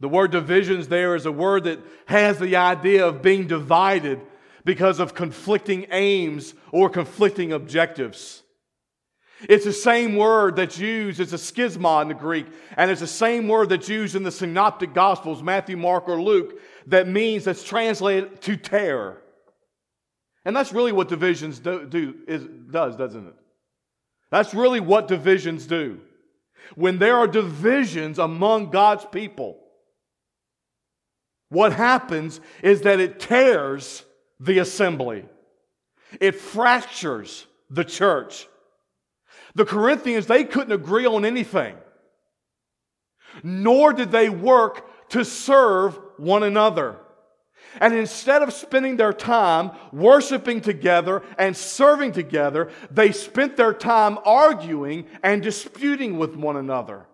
The 0.00 0.08
word 0.08 0.30
divisions 0.30 0.88
there 0.88 1.16
is 1.16 1.26
a 1.26 1.32
word 1.32 1.64
that 1.64 1.80
has 2.06 2.38
the 2.38 2.56
idea 2.56 3.06
of 3.06 3.22
being 3.22 3.46
divided 3.46 4.20
because 4.64 5.00
of 5.00 5.14
conflicting 5.14 5.86
aims 5.90 6.54
or 6.70 6.88
conflicting 6.88 7.52
objectives. 7.52 8.42
It's 9.42 9.64
the 9.64 9.72
same 9.72 10.16
word 10.16 10.56
that's 10.56 10.78
used, 10.78 11.20
it's 11.20 11.32
a 11.32 11.36
schisma 11.36 12.02
in 12.02 12.08
the 12.08 12.14
Greek, 12.14 12.46
and 12.76 12.90
it's 12.90 13.00
the 13.00 13.06
same 13.06 13.46
word 13.46 13.68
that's 13.68 13.88
used 13.88 14.16
in 14.16 14.24
the 14.24 14.32
synoptic 14.32 14.94
gospels, 14.94 15.42
Matthew, 15.42 15.76
Mark, 15.76 16.08
or 16.08 16.20
Luke, 16.20 16.58
that 16.88 17.06
means 17.06 17.44
that's 17.44 17.62
translated 17.62 18.40
to 18.42 18.56
tear. 18.56 19.18
And 20.44 20.56
that's 20.56 20.72
really 20.72 20.92
what 20.92 21.08
divisions 21.08 21.60
do, 21.60 21.86
do 21.86 22.16
is, 22.26 22.44
does, 22.70 22.96
doesn't 22.96 23.28
it? 23.28 23.34
That's 24.30 24.54
really 24.54 24.80
what 24.80 25.06
divisions 25.06 25.66
do. 25.66 26.00
When 26.74 26.98
there 26.98 27.16
are 27.16 27.26
divisions 27.28 28.18
among 28.18 28.70
God's 28.70 29.04
people, 29.04 29.58
what 31.48 31.72
happens 31.72 32.40
is 32.62 32.82
that 32.82 33.00
it 33.00 33.20
tears 33.20 34.04
the 34.40 34.58
assembly, 34.58 35.24
it 36.20 36.34
fractures 36.34 37.46
the 37.70 37.84
church. 37.84 38.48
The 39.58 39.64
Corinthians, 39.64 40.26
they 40.26 40.44
couldn't 40.44 40.70
agree 40.70 41.04
on 41.04 41.24
anything, 41.24 41.74
nor 43.42 43.92
did 43.92 44.12
they 44.12 44.28
work 44.28 44.88
to 45.08 45.24
serve 45.24 45.98
one 46.16 46.44
another. 46.44 46.96
And 47.80 47.92
instead 47.92 48.44
of 48.44 48.52
spending 48.52 48.96
their 48.96 49.12
time 49.12 49.72
worshiping 49.92 50.60
together 50.60 51.24
and 51.36 51.56
serving 51.56 52.12
together, 52.12 52.70
they 52.92 53.10
spent 53.10 53.56
their 53.56 53.74
time 53.74 54.20
arguing 54.24 55.06
and 55.24 55.42
disputing 55.42 56.18
with 56.18 56.36
one 56.36 56.56
another. 56.56 57.06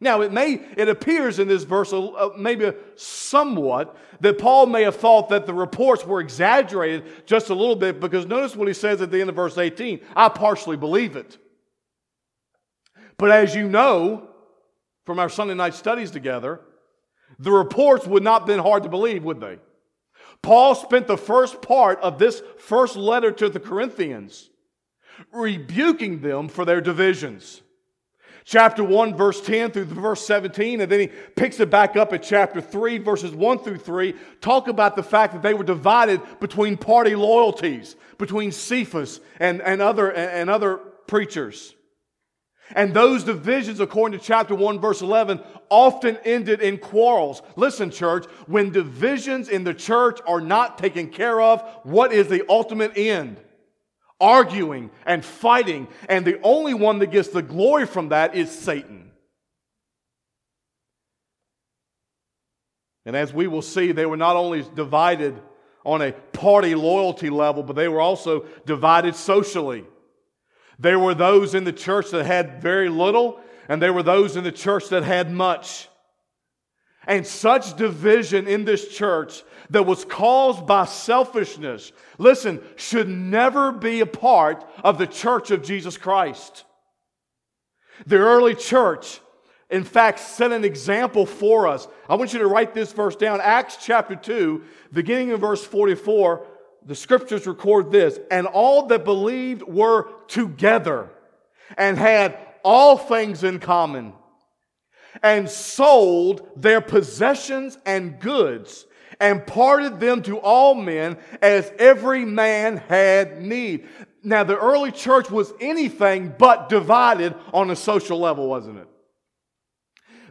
Now, 0.00 0.22
it 0.22 0.32
may, 0.32 0.54
it 0.78 0.88
appears 0.88 1.38
in 1.38 1.48
this 1.48 1.64
verse, 1.64 1.92
uh, 1.92 2.30
maybe 2.38 2.72
somewhat, 2.96 3.94
that 4.20 4.38
Paul 4.38 4.64
may 4.64 4.84
have 4.84 4.96
thought 4.96 5.28
that 5.28 5.44
the 5.44 5.52
reports 5.52 6.06
were 6.06 6.20
exaggerated 6.20 7.26
just 7.26 7.50
a 7.50 7.54
little 7.54 7.76
bit 7.76 8.00
because 8.00 8.24
notice 8.24 8.56
what 8.56 8.68
he 8.68 8.72
says 8.74 9.02
at 9.02 9.10
the 9.10 9.20
end 9.20 9.28
of 9.28 9.36
verse 9.36 9.58
18. 9.58 10.00
I 10.16 10.30
partially 10.30 10.78
believe 10.78 11.14
it. 11.14 11.36
But 13.20 13.30
as 13.30 13.54
you 13.54 13.68
know 13.68 14.28
from 15.04 15.18
our 15.18 15.28
Sunday 15.28 15.54
night 15.54 15.74
studies 15.74 16.10
together, 16.10 16.60
the 17.38 17.52
reports 17.52 18.06
would 18.06 18.22
not 18.22 18.40
have 18.40 18.46
been 18.46 18.58
hard 18.58 18.82
to 18.84 18.88
believe, 18.88 19.22
would 19.24 19.40
they? 19.40 19.58
Paul 20.42 20.74
spent 20.74 21.06
the 21.06 21.18
first 21.18 21.60
part 21.60 22.00
of 22.00 22.18
this 22.18 22.42
first 22.58 22.96
letter 22.96 23.30
to 23.32 23.50
the 23.50 23.60
Corinthians 23.60 24.48
rebuking 25.32 26.22
them 26.22 26.48
for 26.48 26.64
their 26.64 26.80
divisions 26.80 27.60
chapter 28.44 28.82
1, 28.82 29.16
verse 29.16 29.40
10 29.40 29.70
through 29.70 29.84
verse 29.84 30.26
17, 30.26 30.80
and 30.80 30.90
then 30.90 31.00
he 31.00 31.06
picks 31.06 31.60
it 31.60 31.70
back 31.70 31.96
up 31.96 32.12
at 32.12 32.22
chapter 32.22 32.60
3, 32.60 32.98
verses 32.98 33.32
1 33.32 33.58
through 33.60 33.78
3, 33.78 34.14
talk 34.40 34.66
about 34.66 34.96
the 34.96 35.02
fact 35.02 35.34
that 35.34 35.42
they 35.42 35.54
were 35.54 35.62
divided 35.62 36.20
between 36.40 36.76
party 36.76 37.14
loyalties, 37.14 37.94
between 38.18 38.50
Cephas 38.50 39.20
and, 39.38 39.60
and, 39.62 39.80
other, 39.80 40.12
and 40.12 40.50
other 40.50 40.78
preachers. 41.06 41.74
And 42.74 42.94
those 42.94 43.24
divisions, 43.24 43.80
according 43.80 44.18
to 44.18 44.24
chapter 44.24 44.54
1, 44.54 44.80
verse 44.80 45.02
11, 45.02 45.40
often 45.68 46.18
ended 46.24 46.60
in 46.60 46.78
quarrels. 46.78 47.42
Listen, 47.56 47.90
church, 47.90 48.26
when 48.46 48.70
divisions 48.70 49.48
in 49.48 49.64
the 49.64 49.74
church 49.74 50.20
are 50.26 50.40
not 50.40 50.78
taken 50.78 51.08
care 51.08 51.40
of, 51.40 51.62
what 51.82 52.12
is 52.12 52.28
the 52.28 52.44
ultimate 52.48 52.96
end? 52.96 53.40
arguing 54.20 54.90
and 55.06 55.24
fighting, 55.24 55.88
and 56.08 56.24
the 56.24 56.40
only 56.42 56.74
one 56.74 56.98
that 56.98 57.10
gets 57.10 57.28
the 57.28 57.42
glory 57.42 57.86
from 57.86 58.10
that 58.10 58.34
is 58.34 58.50
Satan. 58.50 59.10
And 63.06 63.16
as 63.16 63.32
we 63.32 63.46
will 63.46 63.62
see, 63.62 63.92
they 63.92 64.06
were 64.06 64.18
not 64.18 64.36
only 64.36 64.64
divided 64.74 65.40
on 65.84 66.02
a 66.02 66.12
party 66.12 66.74
loyalty 66.74 67.30
level, 67.30 67.62
but 67.62 67.74
they 67.74 67.88
were 67.88 68.00
also 68.00 68.44
divided 68.66 69.16
socially. 69.16 69.86
There 70.80 70.98
were 70.98 71.14
those 71.14 71.54
in 71.54 71.64
the 71.64 71.74
church 71.74 72.10
that 72.10 72.24
had 72.24 72.62
very 72.62 72.88
little, 72.88 73.38
and 73.68 73.80
there 73.80 73.92
were 73.92 74.02
those 74.02 74.36
in 74.36 74.44
the 74.44 74.50
church 74.50 74.88
that 74.88 75.04
had 75.04 75.30
much. 75.30 75.88
And 77.06 77.26
such 77.26 77.76
division 77.76 78.48
in 78.48 78.64
this 78.64 78.88
church 78.88 79.42
that 79.68 79.84
was 79.84 80.06
caused 80.06 80.66
by 80.66 80.86
selfishness, 80.86 81.92
listen, 82.16 82.62
should 82.76 83.08
never 83.08 83.72
be 83.72 84.00
a 84.00 84.06
part 84.06 84.64
of 84.82 84.96
the 84.96 85.06
church 85.06 85.50
of 85.50 85.62
Jesus 85.62 85.98
Christ. 85.98 86.64
The 88.06 88.16
early 88.16 88.54
church, 88.54 89.20
in 89.68 89.84
fact, 89.84 90.18
set 90.18 90.50
an 90.50 90.64
example 90.64 91.26
for 91.26 91.68
us. 91.68 91.86
I 92.08 92.14
want 92.14 92.32
you 92.32 92.38
to 92.38 92.46
write 92.46 92.72
this 92.72 92.92
verse 92.92 93.16
down. 93.16 93.40
Acts 93.42 93.76
chapter 93.84 94.16
2, 94.16 94.64
beginning 94.92 95.28
in 95.28 95.36
verse 95.36 95.62
44, 95.62 96.46
the 96.84 96.94
scriptures 96.94 97.46
record 97.46 97.90
this 97.90 98.18
And 98.30 98.46
all 98.46 98.86
that 98.86 99.04
believed 99.04 99.62
were 99.62 100.08
together 100.28 101.10
and 101.76 101.98
had 101.98 102.38
all 102.62 102.96
things 102.96 103.44
in 103.44 103.58
common 103.58 104.12
and 105.22 105.48
sold 105.48 106.48
their 106.56 106.80
possessions 106.80 107.78
and 107.84 108.20
goods 108.20 108.86
and 109.18 109.46
parted 109.46 110.00
them 110.00 110.22
to 110.22 110.38
all 110.38 110.74
men 110.74 111.18
as 111.42 111.70
every 111.78 112.24
man 112.24 112.78
had 112.78 113.42
need. 113.42 113.86
Now, 114.22 114.44
the 114.44 114.58
early 114.58 114.92
church 114.92 115.30
was 115.30 115.52
anything 115.60 116.34
but 116.38 116.68
divided 116.68 117.34
on 117.52 117.70
a 117.70 117.76
social 117.76 118.18
level, 118.18 118.48
wasn't 118.48 118.78
it? 118.78 118.88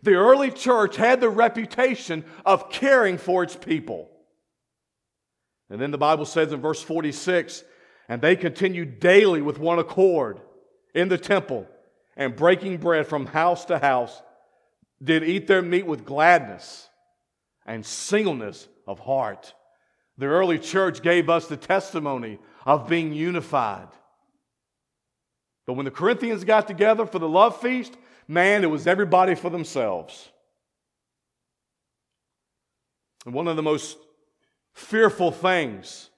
The 0.04 0.14
early 0.14 0.52
church 0.52 0.96
had 0.96 1.20
the 1.20 1.30
reputation 1.30 2.24
of 2.46 2.70
caring 2.70 3.18
for 3.18 3.44
its 3.44 3.56
people. 3.56 4.10
And 5.70 5.80
then 5.80 5.92
the 5.92 5.98
Bible 5.98 6.26
says 6.26 6.52
in 6.52 6.62
verse 6.62 6.82
46 6.82 7.64
and 8.08 8.22
they 8.22 8.36
continued 8.36 9.00
daily 9.00 9.42
with 9.42 9.60
one 9.60 9.78
accord 9.78 10.42
in 10.96 11.10
the 11.10 11.18
temple 11.18 11.68
and 12.18 12.36
breaking 12.36 12.78
bread 12.78 13.08
from 13.08 13.28
house 13.28 13.66
to 13.66 13.78
house, 13.78 14.22
did 15.02 15.24
eat 15.24 15.48
their 15.48 15.62
meat 15.62 15.86
with 15.86 16.06
gladness 16.06 16.90
and 17.66 17.86
singleness 17.86 18.68
of 18.88 19.00
heart. 19.00 19.54
The 20.18 20.26
early 20.26 20.60
church 20.60 21.02
gave 21.02 21.30
us 21.30 21.48
the 21.48 21.56
testimony 21.56 22.40
of 22.66 22.90
being 22.90 23.14
unified. 23.14 23.88
But 25.66 25.74
when 25.74 25.86
the 25.86 25.92
Corinthians 25.92 26.44
got 26.44 26.68
together 26.68 27.06
for 27.06 27.20
the 27.20 27.30
love 27.30 27.62
feast, 27.62 27.96
man, 28.28 28.64
it 28.64 28.72
was 28.72 28.88
everybody 28.88 29.36
for 29.36 29.50
themselves. 29.50 30.30
And 33.26 33.34
one 33.34 33.48
of 33.48 33.56
the 33.56 33.64
most 33.64 33.98
fearful 34.80 35.32
things 35.32 36.10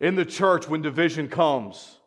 in 0.00 0.14
the 0.14 0.24
church 0.24 0.68
when 0.68 0.80
division 0.80 1.28
comes 1.28 1.98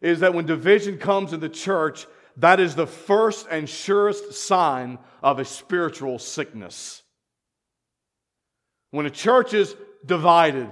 is 0.00 0.20
that 0.20 0.32
when 0.32 0.46
division 0.46 0.96
comes 0.96 1.32
in 1.32 1.40
the 1.40 1.48
church, 1.48 2.06
that 2.36 2.60
is 2.60 2.74
the 2.74 2.86
first 2.86 3.46
and 3.50 3.68
surest 3.68 4.32
sign 4.32 4.98
of 5.22 5.38
a 5.38 5.44
spiritual 5.44 6.18
sickness. 6.18 7.02
When 8.90 9.06
a 9.06 9.10
church 9.10 9.54
is 9.54 9.74
divided, 10.06 10.70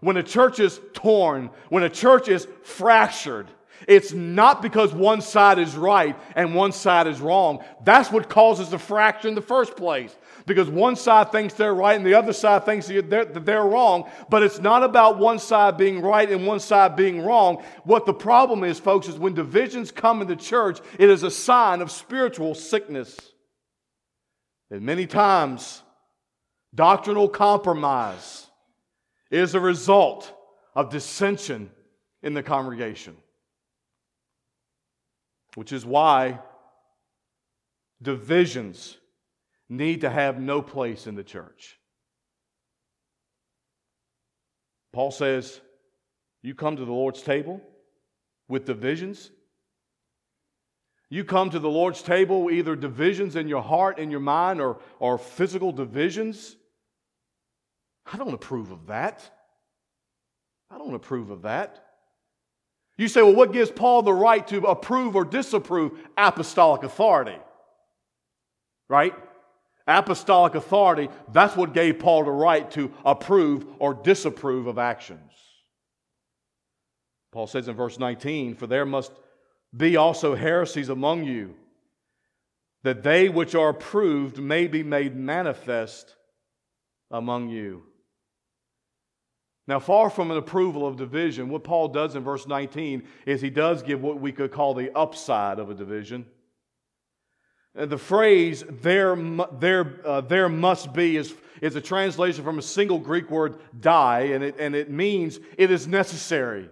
when 0.00 0.16
a 0.16 0.22
church 0.22 0.60
is 0.60 0.80
torn, 0.92 1.50
when 1.68 1.82
a 1.82 1.90
church 1.90 2.28
is 2.28 2.46
fractured, 2.62 3.48
it's 3.88 4.12
not 4.12 4.62
because 4.62 4.92
one 4.92 5.20
side 5.20 5.58
is 5.58 5.74
right 5.74 6.16
and 6.36 6.54
one 6.54 6.72
side 6.72 7.06
is 7.06 7.20
wrong. 7.20 7.64
That's 7.84 8.10
what 8.10 8.28
causes 8.28 8.70
the 8.70 8.78
fracture 8.78 9.28
in 9.28 9.34
the 9.34 9.42
first 9.42 9.76
place. 9.76 10.14
Because 10.46 10.68
one 10.68 10.96
side 10.96 11.32
thinks 11.32 11.54
they're 11.54 11.74
right 11.74 11.96
and 11.96 12.04
the 12.04 12.14
other 12.14 12.32
side 12.32 12.64
thinks 12.64 12.86
that 12.88 13.44
they're 13.44 13.64
wrong. 13.64 14.10
But 14.28 14.42
it's 14.42 14.58
not 14.58 14.82
about 14.82 15.18
one 15.18 15.38
side 15.38 15.76
being 15.76 16.00
right 16.00 16.30
and 16.30 16.46
one 16.46 16.60
side 16.60 16.96
being 16.96 17.22
wrong. 17.22 17.62
What 17.84 18.06
the 18.06 18.14
problem 18.14 18.64
is, 18.64 18.78
folks, 18.78 19.08
is 19.08 19.18
when 19.18 19.34
divisions 19.34 19.90
come 19.90 20.22
in 20.22 20.28
the 20.28 20.36
church, 20.36 20.80
it 20.98 21.08
is 21.08 21.22
a 21.22 21.30
sign 21.30 21.80
of 21.80 21.90
spiritual 21.90 22.54
sickness. 22.54 23.16
And 24.70 24.82
many 24.82 25.06
times, 25.06 25.82
doctrinal 26.74 27.28
compromise 27.28 28.46
is 29.30 29.54
a 29.54 29.60
result 29.60 30.32
of 30.74 30.90
dissension 30.90 31.70
in 32.22 32.34
the 32.34 32.42
congregation 32.42 33.16
which 35.54 35.72
is 35.72 35.84
why 35.84 36.38
divisions 38.02 38.96
need 39.70 40.02
to 40.02 40.10
have 40.10 40.38
no 40.38 40.60
place 40.60 41.06
in 41.06 41.14
the 41.14 41.24
church. 41.24 41.78
Paul 44.92 45.12
says, 45.12 45.60
You 46.42 46.54
come 46.54 46.76
to 46.76 46.84
the 46.84 46.92
Lord's 46.92 47.22
table 47.22 47.62
with 48.48 48.66
divisions. 48.66 49.30
You 51.08 51.24
come 51.24 51.50
to 51.50 51.58
the 51.58 51.70
Lord's 51.70 52.02
table, 52.02 52.50
either 52.50 52.76
divisions 52.76 53.36
in 53.36 53.48
your 53.48 53.62
heart 53.62 53.98
and 53.98 54.10
your 54.10 54.20
mind 54.20 54.60
or, 54.60 54.80
or 54.98 55.18
physical 55.18 55.72
divisions. 55.72 56.56
I 58.12 58.16
don't 58.16 58.34
approve 58.34 58.70
of 58.70 58.88
that. 58.88 59.28
I 60.70 60.78
don't 60.78 60.94
approve 60.94 61.30
of 61.30 61.42
that. 61.42 61.84
You 62.96 63.08
say, 63.08 63.22
well, 63.22 63.34
what 63.34 63.52
gives 63.52 63.70
Paul 63.70 64.02
the 64.02 64.12
right 64.12 64.46
to 64.48 64.58
approve 64.66 65.16
or 65.16 65.24
disapprove 65.24 65.98
apostolic 66.16 66.82
authority? 66.82 67.38
Right? 68.88 69.14
Apostolic 69.90 70.54
authority, 70.54 71.08
that's 71.32 71.56
what 71.56 71.74
gave 71.74 71.98
Paul 71.98 72.24
the 72.24 72.30
right 72.30 72.70
to 72.72 72.92
approve 73.04 73.66
or 73.78 73.92
disapprove 73.92 74.66
of 74.66 74.78
actions. 74.78 75.32
Paul 77.32 77.46
says 77.46 77.68
in 77.68 77.74
verse 77.74 77.98
19, 77.98 78.54
For 78.54 78.66
there 78.66 78.86
must 78.86 79.12
be 79.76 79.96
also 79.96 80.34
heresies 80.34 80.88
among 80.88 81.24
you, 81.24 81.54
that 82.82 83.02
they 83.02 83.28
which 83.28 83.54
are 83.54 83.68
approved 83.68 84.38
may 84.38 84.66
be 84.66 84.82
made 84.82 85.16
manifest 85.16 86.14
among 87.10 87.50
you. 87.50 87.82
Now, 89.66 89.78
far 89.78 90.10
from 90.10 90.30
an 90.30 90.36
approval 90.36 90.86
of 90.86 90.96
division, 90.96 91.48
what 91.48 91.62
Paul 91.62 91.88
does 91.88 92.16
in 92.16 92.24
verse 92.24 92.46
19 92.46 93.04
is 93.26 93.40
he 93.40 93.50
does 93.50 93.82
give 93.82 94.02
what 94.02 94.20
we 94.20 94.32
could 94.32 94.50
call 94.50 94.74
the 94.74 94.92
upside 94.96 95.58
of 95.58 95.70
a 95.70 95.74
division. 95.74 96.26
And 97.74 97.90
the 97.90 97.98
phrase 97.98 98.64
there, 98.68 99.16
there, 99.58 100.00
uh, 100.04 100.20
there 100.22 100.48
must 100.48 100.92
be 100.92 101.16
is, 101.16 101.34
is 101.62 101.76
a 101.76 101.80
translation 101.80 102.44
from 102.44 102.58
a 102.58 102.62
single 102.62 102.98
Greek 102.98 103.30
word, 103.30 103.58
dei, 103.78 104.32
and 104.32 104.42
it, 104.42 104.56
and 104.58 104.74
it 104.74 104.90
means 104.90 105.38
it 105.56 105.70
is 105.70 105.86
necessary 105.86 106.68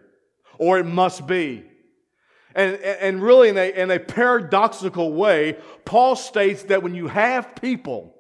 or 0.59 0.79
it 0.79 0.87
must 0.87 1.27
be. 1.27 1.65
And, 2.55 2.77
and 2.77 3.23
really, 3.23 3.51
in 3.51 3.57
a, 3.57 3.71
in 3.71 3.91
a 3.91 4.01
paradoxical 4.01 5.13
way, 5.13 5.59
Paul 5.85 6.17
states 6.17 6.65
that 6.65 6.83
when 6.83 6.95
you 6.95 7.07
have 7.07 7.55
people, 7.55 8.15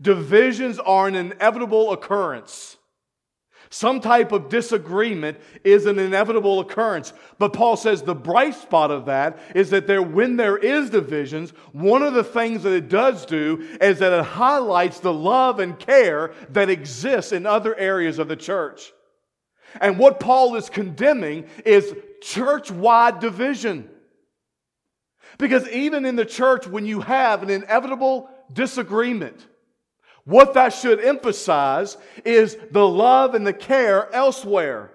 divisions 0.00 0.78
are 0.78 1.08
an 1.08 1.14
inevitable 1.14 1.92
occurrence. 1.92 2.78
Some 3.72 4.00
type 4.02 4.32
of 4.32 4.50
disagreement 4.50 5.38
is 5.64 5.86
an 5.86 5.98
inevitable 5.98 6.60
occurrence. 6.60 7.14
But 7.38 7.54
Paul 7.54 7.78
says 7.78 8.02
the 8.02 8.14
bright 8.14 8.54
spot 8.54 8.90
of 8.90 9.06
that 9.06 9.38
is 9.54 9.70
that 9.70 9.86
there, 9.86 10.02
when 10.02 10.36
there 10.36 10.58
is 10.58 10.90
divisions, 10.90 11.52
one 11.72 12.02
of 12.02 12.12
the 12.12 12.22
things 12.22 12.64
that 12.64 12.74
it 12.74 12.90
does 12.90 13.24
do 13.24 13.66
is 13.80 14.00
that 14.00 14.12
it 14.12 14.24
highlights 14.26 15.00
the 15.00 15.14
love 15.14 15.58
and 15.58 15.78
care 15.78 16.34
that 16.50 16.68
exists 16.68 17.32
in 17.32 17.46
other 17.46 17.74
areas 17.74 18.18
of 18.18 18.28
the 18.28 18.36
church. 18.36 18.92
And 19.80 19.98
what 19.98 20.20
Paul 20.20 20.54
is 20.56 20.68
condemning 20.68 21.46
is 21.64 21.96
church 22.20 22.70
wide 22.70 23.20
division. 23.20 23.88
Because 25.38 25.66
even 25.70 26.04
in 26.04 26.16
the 26.16 26.26
church, 26.26 26.66
when 26.66 26.84
you 26.84 27.00
have 27.00 27.42
an 27.42 27.48
inevitable 27.48 28.28
disagreement, 28.52 29.46
what 30.24 30.54
that 30.54 30.72
should 30.72 31.00
emphasize 31.00 31.96
is 32.24 32.56
the 32.70 32.86
love 32.86 33.34
and 33.34 33.46
the 33.46 33.52
care 33.52 34.12
elsewhere. 34.14 34.92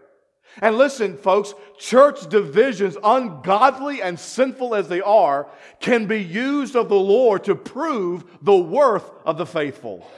And 0.62 0.78
listen, 0.78 1.18
folks, 1.18 1.54
church 1.78 2.30
divisions, 2.30 2.98
ungodly 3.04 4.02
and 4.02 4.20
sinful 4.20 4.74
as 4.74 4.88
they 4.88 5.02
are, 5.02 5.48
can 5.80 6.08
be 6.08 6.24
used 6.24 6.76
of 6.76 6.90
the 6.90 6.96
Lord 6.96 7.44
to 7.44 7.56
prove 7.56 8.24
the 8.42 8.58
worth 8.58 9.10
of 9.26 9.38
the 9.38 9.46
faithful. 9.46 10.10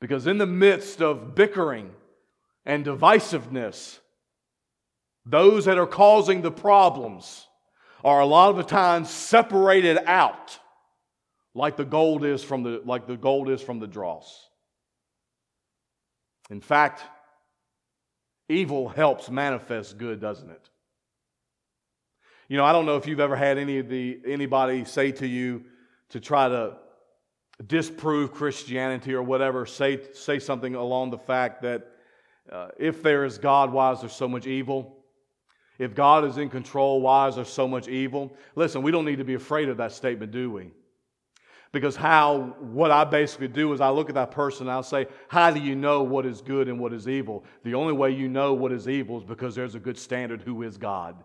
Because 0.00 0.26
in 0.26 0.38
the 0.38 0.46
midst 0.46 1.02
of 1.02 1.34
bickering 1.34 1.90
and 2.64 2.84
divisiveness, 2.84 3.98
those 5.26 5.64
that 5.64 5.78
are 5.78 5.86
causing 5.86 6.42
the 6.42 6.52
problems 6.52 7.46
are 8.04 8.20
a 8.20 8.26
lot 8.26 8.50
of 8.50 8.56
the 8.56 8.62
times 8.62 9.10
separated 9.10 9.98
out 10.06 10.58
like 11.58 11.76
the 11.76 11.84
gold 11.84 12.24
is 12.24 12.44
from 12.44 12.62
the, 12.62 12.80
like 12.84 13.06
the, 13.08 13.16
gold 13.16 13.50
is 13.50 13.60
from 13.60 13.80
the 13.80 13.86
dross. 13.86 14.48
In 16.50 16.60
fact, 16.60 17.02
evil 18.48 18.88
helps 18.88 19.28
manifest 19.28 19.98
good, 19.98 20.20
doesn't 20.20 20.48
it? 20.48 20.70
You 22.48 22.56
know, 22.56 22.64
I 22.64 22.72
don't 22.72 22.86
know 22.86 22.96
if 22.96 23.06
you've 23.06 23.20
ever 23.20 23.36
had 23.36 23.58
any 23.58 23.78
of 23.78 23.88
the 23.88 24.20
anybody 24.24 24.84
say 24.84 25.10
to 25.12 25.26
you 25.26 25.64
to 26.10 26.20
try 26.20 26.48
to 26.48 26.76
disprove 27.66 28.32
Christianity 28.32 29.12
or 29.12 29.22
whatever, 29.22 29.66
say, 29.66 30.00
say 30.14 30.38
something 30.38 30.76
along 30.76 31.10
the 31.10 31.18
fact 31.18 31.62
that 31.62 31.88
uh, 32.50 32.68
if 32.78 33.02
there 33.02 33.24
is 33.24 33.36
God, 33.36 33.72
why 33.72 33.92
is 33.92 34.00
there 34.00 34.08
so 34.08 34.28
much 34.28 34.46
evil? 34.46 34.96
If 35.78 35.94
God 35.94 36.24
is 36.24 36.38
in 36.38 36.48
control, 36.48 37.02
why 37.02 37.28
is 37.28 37.34
there 37.34 37.44
so 37.44 37.68
much 37.68 37.88
evil? 37.88 38.34
Listen, 38.54 38.80
we 38.82 38.92
don't 38.92 39.04
need 39.04 39.18
to 39.18 39.24
be 39.24 39.34
afraid 39.34 39.68
of 39.68 39.76
that 39.78 39.92
statement, 39.92 40.32
do 40.32 40.50
we? 40.50 40.70
Because 41.70 41.96
how, 41.96 42.56
what 42.60 42.90
I 42.90 43.04
basically 43.04 43.48
do 43.48 43.72
is 43.72 43.80
I 43.80 43.90
look 43.90 44.08
at 44.08 44.14
that 44.14 44.30
person 44.30 44.66
and 44.66 44.72
I'll 44.72 44.82
say, 44.82 45.06
How 45.28 45.50
do 45.50 45.60
you 45.60 45.74
know 45.74 46.02
what 46.02 46.24
is 46.24 46.40
good 46.40 46.68
and 46.68 46.80
what 46.80 46.92
is 46.92 47.06
evil? 47.06 47.44
The 47.62 47.74
only 47.74 47.92
way 47.92 48.10
you 48.10 48.28
know 48.28 48.54
what 48.54 48.72
is 48.72 48.88
evil 48.88 49.18
is 49.18 49.24
because 49.24 49.54
there's 49.54 49.74
a 49.74 49.80
good 49.80 49.98
standard 49.98 50.42
who 50.42 50.62
is 50.62 50.78
God. 50.78 51.16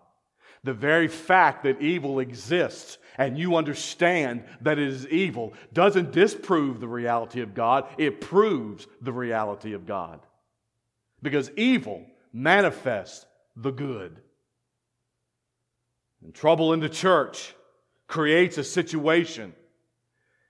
The 0.62 0.74
very 0.74 1.08
fact 1.08 1.64
that 1.64 1.80
evil 1.80 2.20
exists 2.20 2.98
and 3.16 3.38
you 3.38 3.56
understand 3.56 4.44
that 4.62 4.78
it 4.78 4.88
is 4.88 5.06
evil 5.08 5.54
doesn't 5.72 6.12
disprove 6.12 6.80
the 6.80 6.88
reality 6.88 7.40
of 7.40 7.54
God, 7.54 7.86
it 7.96 8.20
proves 8.20 8.86
the 9.00 9.12
reality 9.12 9.72
of 9.72 9.86
God. 9.86 10.20
Because 11.22 11.50
evil 11.56 12.04
manifests 12.32 13.24
the 13.56 13.70
good. 13.70 14.20
And 16.22 16.34
trouble 16.34 16.72
in 16.72 16.80
the 16.80 16.88
church 16.88 17.54
creates 18.06 18.58
a 18.58 18.64
situation 18.64 19.54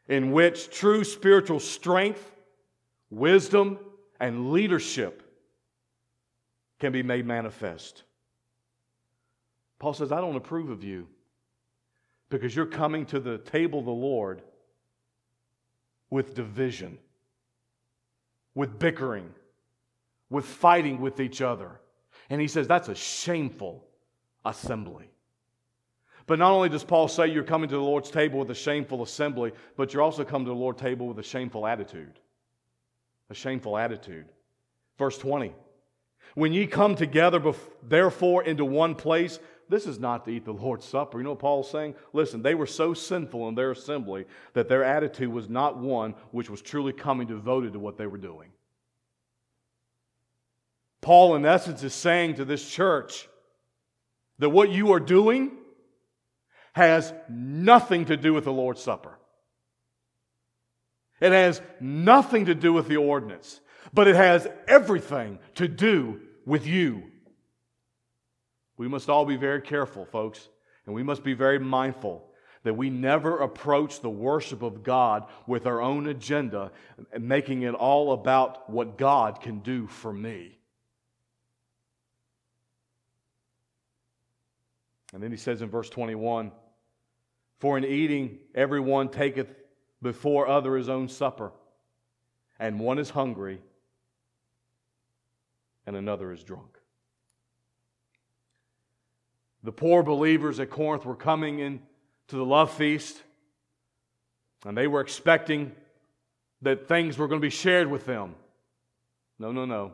in 0.09 0.33
which 0.33 0.71
true 0.71 1.05
spiritual 1.05 1.61
strength, 1.61 2.31
wisdom, 3.11 3.79
and 4.21 4.53
leadership 4.53 5.23
can 6.79 6.93
be 6.93 7.03
made 7.03 7.27
manifest. 7.27 8.03
Paul 9.79 9.95
says, 9.95 10.13
I 10.13 10.21
don't 10.21 10.37
approve 10.37 10.71
of 10.71 10.85
you 10.85 11.07
because 12.29 12.55
you're 12.55 12.67
coming 12.67 13.07
to 13.07 13.21
the 13.21 13.39
table 13.39 13.81
of 13.81 13.85
the 13.85 13.93
Lord 13.93 14.43
with 16.11 16.35
division, 16.35 16.99
with 18.55 18.79
bickering, 18.79 19.31
with 20.31 20.45
fighting 20.45 21.01
with 21.01 21.21
each 21.21 21.41
other. 21.41 21.81
And 22.31 22.41
he 22.41 22.49
says, 22.49 22.67
that's 22.67 22.89
a 22.89 22.95
shameful 22.95 23.85
assembly. 24.45 25.11
But 26.27 26.39
not 26.39 26.53
only 26.53 26.69
does 26.69 26.85
Paul 26.85 27.09
say 27.09 27.27
you're 27.27 27.45
coming 27.45 27.69
to 27.69 27.77
the 27.77 27.83
Lord's 27.83 28.11
table 28.11 28.39
with 28.39 28.51
a 28.51 28.55
shameful 28.55 29.03
assembly, 29.03 29.53
but 29.77 29.93
you're 29.93 30.03
also 30.03 30.25
coming 30.25 30.47
to 30.47 30.53
the 30.53 30.57
Lord's 30.57 30.81
table 30.81 31.07
with 31.07 31.19
a 31.19 31.23
shameful 31.23 31.67
attitude. 31.67 32.19
A 33.31 33.35
shameful 33.35 33.77
attitude. 33.77 34.27
Verse 34.99 35.19
20. 35.19 35.53
When 36.35 36.53
ye 36.53 36.67
come 36.67 36.97
together, 36.97 37.41
therefore, 37.83 38.43
into 38.43 38.65
one 38.65 38.95
place, 38.95 39.39
this 39.69 39.87
is 39.87 39.99
not 39.99 40.25
to 40.25 40.31
eat 40.31 40.45
the 40.45 40.53
Lord's 40.53 40.87
Supper. 40.87 41.19
You 41.19 41.25
know 41.25 41.31
what 41.31 41.39
Paul's 41.39 41.71
saying? 41.71 41.95
Listen, 42.13 42.43
they 42.43 42.55
were 42.55 42.67
so 42.67 42.95
sinful 42.95 43.49
in 43.49 43.55
their 43.55 43.71
assembly 43.71 44.27
that 44.55 44.69
their 44.69 44.85
attitude 44.85 45.29
was 45.29 45.49
not 45.49 45.79
one 45.79 46.15
which 46.33 46.51
was 46.51 46.63
truly 46.63 46.93
coming 46.93 47.27
devoted 47.27 47.75
to 47.75 47.79
what 47.79 47.97
they 47.97 48.07
were 48.07 48.19
doing. 48.19 48.51
Paul, 51.01 51.37
in 51.37 51.45
essence, 51.45 51.83
is 51.83 51.95
saying 51.95 52.37
to 52.37 52.45
this 52.45 52.69
church 52.69 53.29
that 54.39 54.51
what 54.51 54.71
you 54.71 54.93
are 54.93 55.01
doing 55.01 55.53
has 56.75 57.13
nothing 57.29 58.05
to 58.07 58.17
do 58.17 58.35
with 58.35 58.45
the 58.45 58.53
Lord's 58.53 58.83
Supper. 58.83 59.17
It 61.21 61.33
has 61.33 61.63
nothing 61.81 62.47
to 62.47 62.55
do 62.55 62.73
with 62.73 62.89
the 62.89 62.97
ordinance, 62.97 63.61
but 63.93 64.09
it 64.09 64.17
has 64.17 64.47
everything 64.67 65.39
to 65.55 65.69
do 65.69 66.21
with 66.45 66.67
you. 66.67 67.05
We 68.77 68.89
must 68.89 69.09
all 69.09 69.25
be 69.25 69.37
very 69.37 69.63
careful, 69.63 70.05
folks, 70.05 70.49
and 70.85 70.95
we 70.95 71.05
must 71.05 71.23
be 71.23 71.33
very 71.33 71.61
mindful 71.61 72.27
that 72.65 72.75
we 72.75 72.91
never 72.91 73.39
approach 73.39 74.01
the 74.01 74.11
worship 74.11 74.63
of 74.63 74.83
God 74.83 75.27
with 75.47 75.67
our 75.67 75.81
own 75.81 76.09
agenda 76.09 76.73
making 77.19 77.63
it 77.63 77.75
all 77.75 78.13
about 78.13 78.69
what 78.69 78.99
God 78.99 79.41
can 79.41 79.61
do 79.61 79.87
for 79.87 80.13
me. 80.13 80.59
And 85.13 85.23
then 85.23 85.31
he 85.31 85.37
says 85.37 85.63
in 85.63 85.71
verse 85.71 85.89
21 85.89 86.51
For 87.59 87.79
in 87.79 87.85
eating, 87.85 88.39
everyone 88.55 89.09
taketh 89.09 89.49
before 90.03 90.47
other 90.47 90.77
his 90.77 90.89
own 90.89 91.09
supper, 91.09 91.53
and 92.59 92.79
one 92.79 92.99
is 92.99 93.11
hungry, 93.11 93.61
and 95.87 95.97
another 95.97 96.33
is 96.33 96.43
drunk. 96.43 96.79
The 99.63 99.73
poor 99.73 100.03
believers 100.03 100.61
at 100.61 100.69
Corinth 100.69 101.07
were 101.07 101.17
coming 101.17 101.59
in 101.59 101.81
to 102.29 102.37
the 102.37 102.45
love 102.45 102.71
feast, 102.71 103.23
and 104.67 104.77
they 104.77 104.87
were 104.87 105.01
expecting 105.01 105.73
that 106.61 106.87
things 106.87 107.17
were 107.17 107.29
going 107.29 107.41
to 107.41 107.45
be 107.45 107.51
shared 107.51 107.91
with 107.91 108.05
them. 108.05 108.35
No, 109.39 109.53
no, 109.53 109.65
no. 109.65 109.93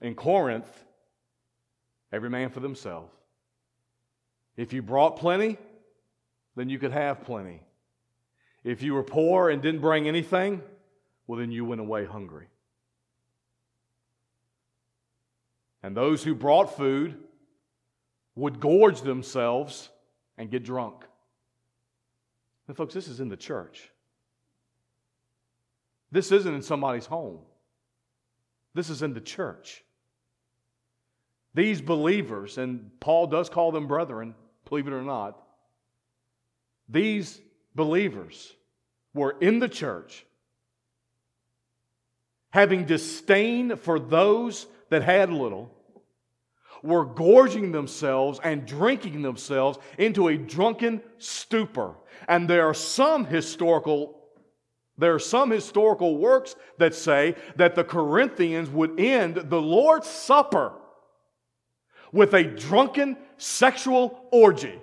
In 0.00 0.14
Corinth, 0.14 0.84
every 2.12 2.30
man 2.30 2.50
for 2.50 2.60
themselves. 2.60 3.12
If 4.56 4.72
you 4.72 4.82
brought 4.82 5.16
plenty, 5.16 5.58
then 6.56 6.68
you 6.68 6.78
could 6.78 6.92
have 6.92 7.24
plenty. 7.24 7.62
If 8.64 8.82
you 8.82 8.94
were 8.94 9.02
poor 9.02 9.50
and 9.50 9.62
didn't 9.62 9.80
bring 9.80 10.06
anything, 10.06 10.62
well, 11.26 11.38
then 11.38 11.50
you 11.50 11.64
went 11.64 11.80
away 11.80 12.04
hungry. 12.04 12.46
And 15.82 15.96
those 15.96 16.22
who 16.22 16.34
brought 16.34 16.76
food 16.76 17.18
would 18.34 18.60
gorge 18.60 19.00
themselves 19.00 19.88
and 20.38 20.50
get 20.50 20.62
drunk. 20.62 21.04
And, 22.68 22.76
folks, 22.76 22.94
this 22.94 23.08
is 23.08 23.20
in 23.20 23.28
the 23.28 23.36
church. 23.36 23.90
This 26.12 26.30
isn't 26.30 26.54
in 26.54 26.62
somebody's 26.62 27.06
home. 27.06 27.38
This 28.74 28.90
is 28.90 29.02
in 29.02 29.14
the 29.14 29.20
church. 29.20 29.82
These 31.54 31.82
believers, 31.82 32.58
and 32.58 32.90
Paul 33.00 33.26
does 33.26 33.48
call 33.50 33.72
them 33.72 33.86
brethren, 33.86 34.34
believe 34.72 34.86
it 34.86 34.94
or 34.94 35.02
not, 35.02 35.38
these 36.88 37.38
believers 37.74 38.54
were 39.12 39.36
in 39.38 39.58
the 39.58 39.68
church 39.68 40.24
having 42.52 42.86
disdain 42.86 43.76
for 43.76 44.00
those 44.00 44.66
that 44.88 45.02
had 45.02 45.30
little, 45.30 45.70
were 46.82 47.04
gorging 47.04 47.70
themselves 47.70 48.40
and 48.42 48.64
drinking 48.64 49.20
themselves 49.20 49.78
into 49.98 50.28
a 50.28 50.38
drunken 50.38 51.02
stupor. 51.18 51.94
And 52.26 52.48
there 52.48 52.66
are 52.66 52.72
some 52.72 53.26
historical 53.26 54.20
there 54.96 55.14
are 55.14 55.18
some 55.18 55.50
historical 55.50 56.16
works 56.16 56.56
that 56.78 56.94
say 56.94 57.34
that 57.56 57.74
the 57.74 57.84
Corinthians 57.84 58.70
would 58.70 58.98
end 58.98 59.36
the 59.36 59.60
Lord's 59.60 60.08
Supper 60.08 60.72
with 62.12 62.34
a 62.34 62.44
drunken 62.44 63.16
sexual 63.38 64.28
orgy 64.30 64.78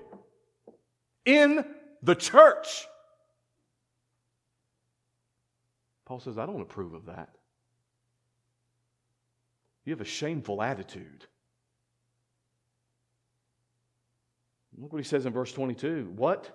in 1.26 1.64
the 2.02 2.16
church. 2.16 2.88
Paul 6.06 6.20
says, 6.20 6.38
I 6.38 6.46
don't 6.46 6.62
approve 6.62 6.94
of 6.94 7.06
that. 7.06 7.30
You 9.86 9.94
have 9.94 10.02
a 10.02 10.06
shameful 10.06 10.62
attitude. 10.62 11.26
Look 14.78 14.94
what 14.94 15.00
he 15.00 15.08
says 15.08 15.26
in 15.26 15.34
verse 15.34 15.52
22. 15.52 16.14
What? 16.16 16.50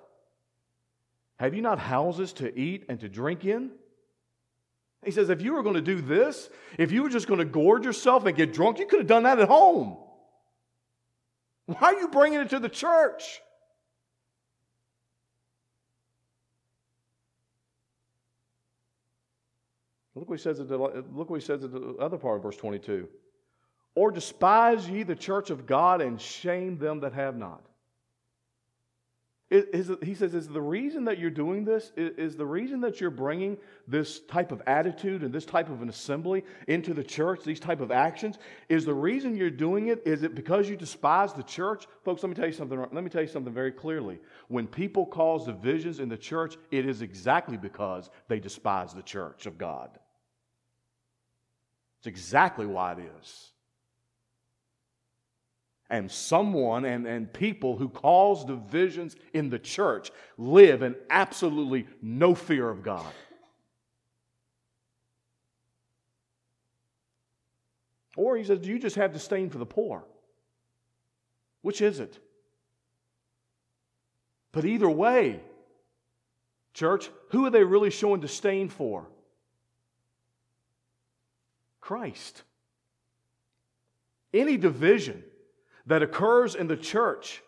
Have 1.36 1.54
you 1.54 1.60
not 1.60 1.78
houses 1.78 2.32
to 2.34 2.58
eat 2.58 2.86
and 2.88 2.98
to 3.00 3.08
drink 3.08 3.44
in? 3.44 3.70
He 5.04 5.10
says, 5.10 5.28
if 5.28 5.42
you 5.42 5.52
were 5.52 5.62
going 5.62 5.74
to 5.74 5.82
do 5.82 6.00
this, 6.00 6.48
if 6.78 6.90
you 6.90 7.02
were 7.02 7.10
just 7.10 7.26
going 7.26 7.38
to 7.38 7.44
gorge 7.44 7.84
yourself 7.84 8.24
and 8.24 8.34
get 8.34 8.54
drunk, 8.54 8.78
you 8.78 8.86
could 8.86 9.00
have 9.00 9.08
done 9.08 9.24
that 9.24 9.38
at 9.38 9.48
home. 9.48 9.98
Why 11.66 11.76
are 11.80 11.94
you 11.94 12.08
bringing 12.08 12.40
it 12.40 12.50
to 12.50 12.58
the 12.58 12.68
church? 12.68 13.40
Look 20.14 20.28
what 20.28 20.38
he 20.38 20.42
says 20.42 20.60
at 20.60 20.68
the, 20.68 20.76
look 20.78 21.30
what 21.30 21.40
he 21.40 21.44
says 21.44 21.64
at 21.64 21.72
the 21.72 21.96
other 21.98 22.18
part 22.18 22.36
of 22.36 22.42
verse 22.42 22.56
22. 22.56 23.08
Or 23.96 24.10
despise 24.10 24.88
ye 24.88 25.02
the 25.02 25.14
church 25.14 25.50
of 25.50 25.66
God 25.66 26.00
and 26.00 26.20
shame 26.20 26.78
them 26.78 27.00
that 27.00 27.12
have 27.12 27.36
not. 27.36 27.64
Is, 29.54 29.88
he 30.02 30.16
says, 30.16 30.34
is 30.34 30.48
the 30.48 30.60
reason 30.60 31.04
that 31.04 31.20
you're 31.20 31.30
doing 31.30 31.64
this, 31.64 31.92
is, 31.96 32.18
is, 32.18 32.36
the 32.36 32.44
reason 32.44 32.80
that 32.80 33.00
you're 33.00 33.08
bringing 33.08 33.56
this 33.86 34.18
type 34.22 34.50
of 34.50 34.60
attitude 34.66 35.22
and 35.22 35.32
this 35.32 35.44
type 35.44 35.70
of 35.70 35.80
an 35.80 35.88
assembly 35.88 36.44
into 36.66 36.92
the 36.92 37.04
church, 37.04 37.44
these 37.44 37.60
type 37.60 37.80
of 37.80 37.92
actions, 37.92 38.36
is 38.68 38.84
the 38.84 38.92
reason 38.92 39.36
you're 39.36 39.50
doing 39.50 39.88
it, 39.88 40.02
is 40.04 40.24
it 40.24 40.34
because 40.34 40.68
you 40.68 40.76
despise 40.76 41.34
the 41.34 41.44
church? 41.44 41.86
Folks, 42.04 42.24
let 42.24 42.30
me 42.30 42.34
tell 42.34 42.48
you 42.48 42.52
something, 42.52 42.76
let 42.80 43.04
me 43.04 43.08
tell 43.08 43.22
you 43.22 43.28
something 43.28 43.54
very 43.54 43.70
clearly. 43.70 44.18
When 44.48 44.66
people 44.66 45.06
cause 45.06 45.46
divisions 45.46 46.00
in 46.00 46.08
the 46.08 46.18
church, 46.18 46.56
it 46.72 46.84
is 46.84 47.00
exactly 47.00 47.56
because 47.56 48.10
they 48.26 48.40
despise 48.40 48.92
the 48.92 49.02
church 49.02 49.46
of 49.46 49.56
God. 49.56 49.90
It's 52.00 52.08
exactly 52.08 52.66
why 52.66 52.94
it 52.94 53.08
is 53.20 53.52
and 55.90 56.10
someone 56.10 56.84
and, 56.84 57.06
and 57.06 57.32
people 57.32 57.76
who 57.76 57.88
cause 57.88 58.44
divisions 58.44 59.16
in 59.32 59.50
the 59.50 59.58
church 59.58 60.10
live 60.38 60.82
in 60.82 60.96
absolutely 61.10 61.86
no 62.00 62.34
fear 62.34 62.68
of 62.68 62.82
God. 62.82 63.12
Or 68.16 68.36
he 68.36 68.44
says, 68.44 68.60
Do 68.60 68.68
you 68.68 68.78
just 68.78 68.96
have 68.96 69.12
disdain 69.12 69.50
for 69.50 69.58
the 69.58 69.66
poor? 69.66 70.04
Which 71.62 71.80
is 71.80 72.00
it? 72.00 72.18
But 74.52 74.64
either 74.64 74.88
way, 74.88 75.40
church, 76.74 77.10
who 77.30 77.44
are 77.46 77.50
they 77.50 77.64
really 77.64 77.90
showing 77.90 78.20
disdain 78.20 78.68
for? 78.68 79.06
Christ. 81.80 82.42
Any 84.32 84.56
division 84.56 85.22
that 85.86 86.02
occurs 86.02 86.54
in 86.54 86.66
the 86.66 86.76
church 86.76 87.42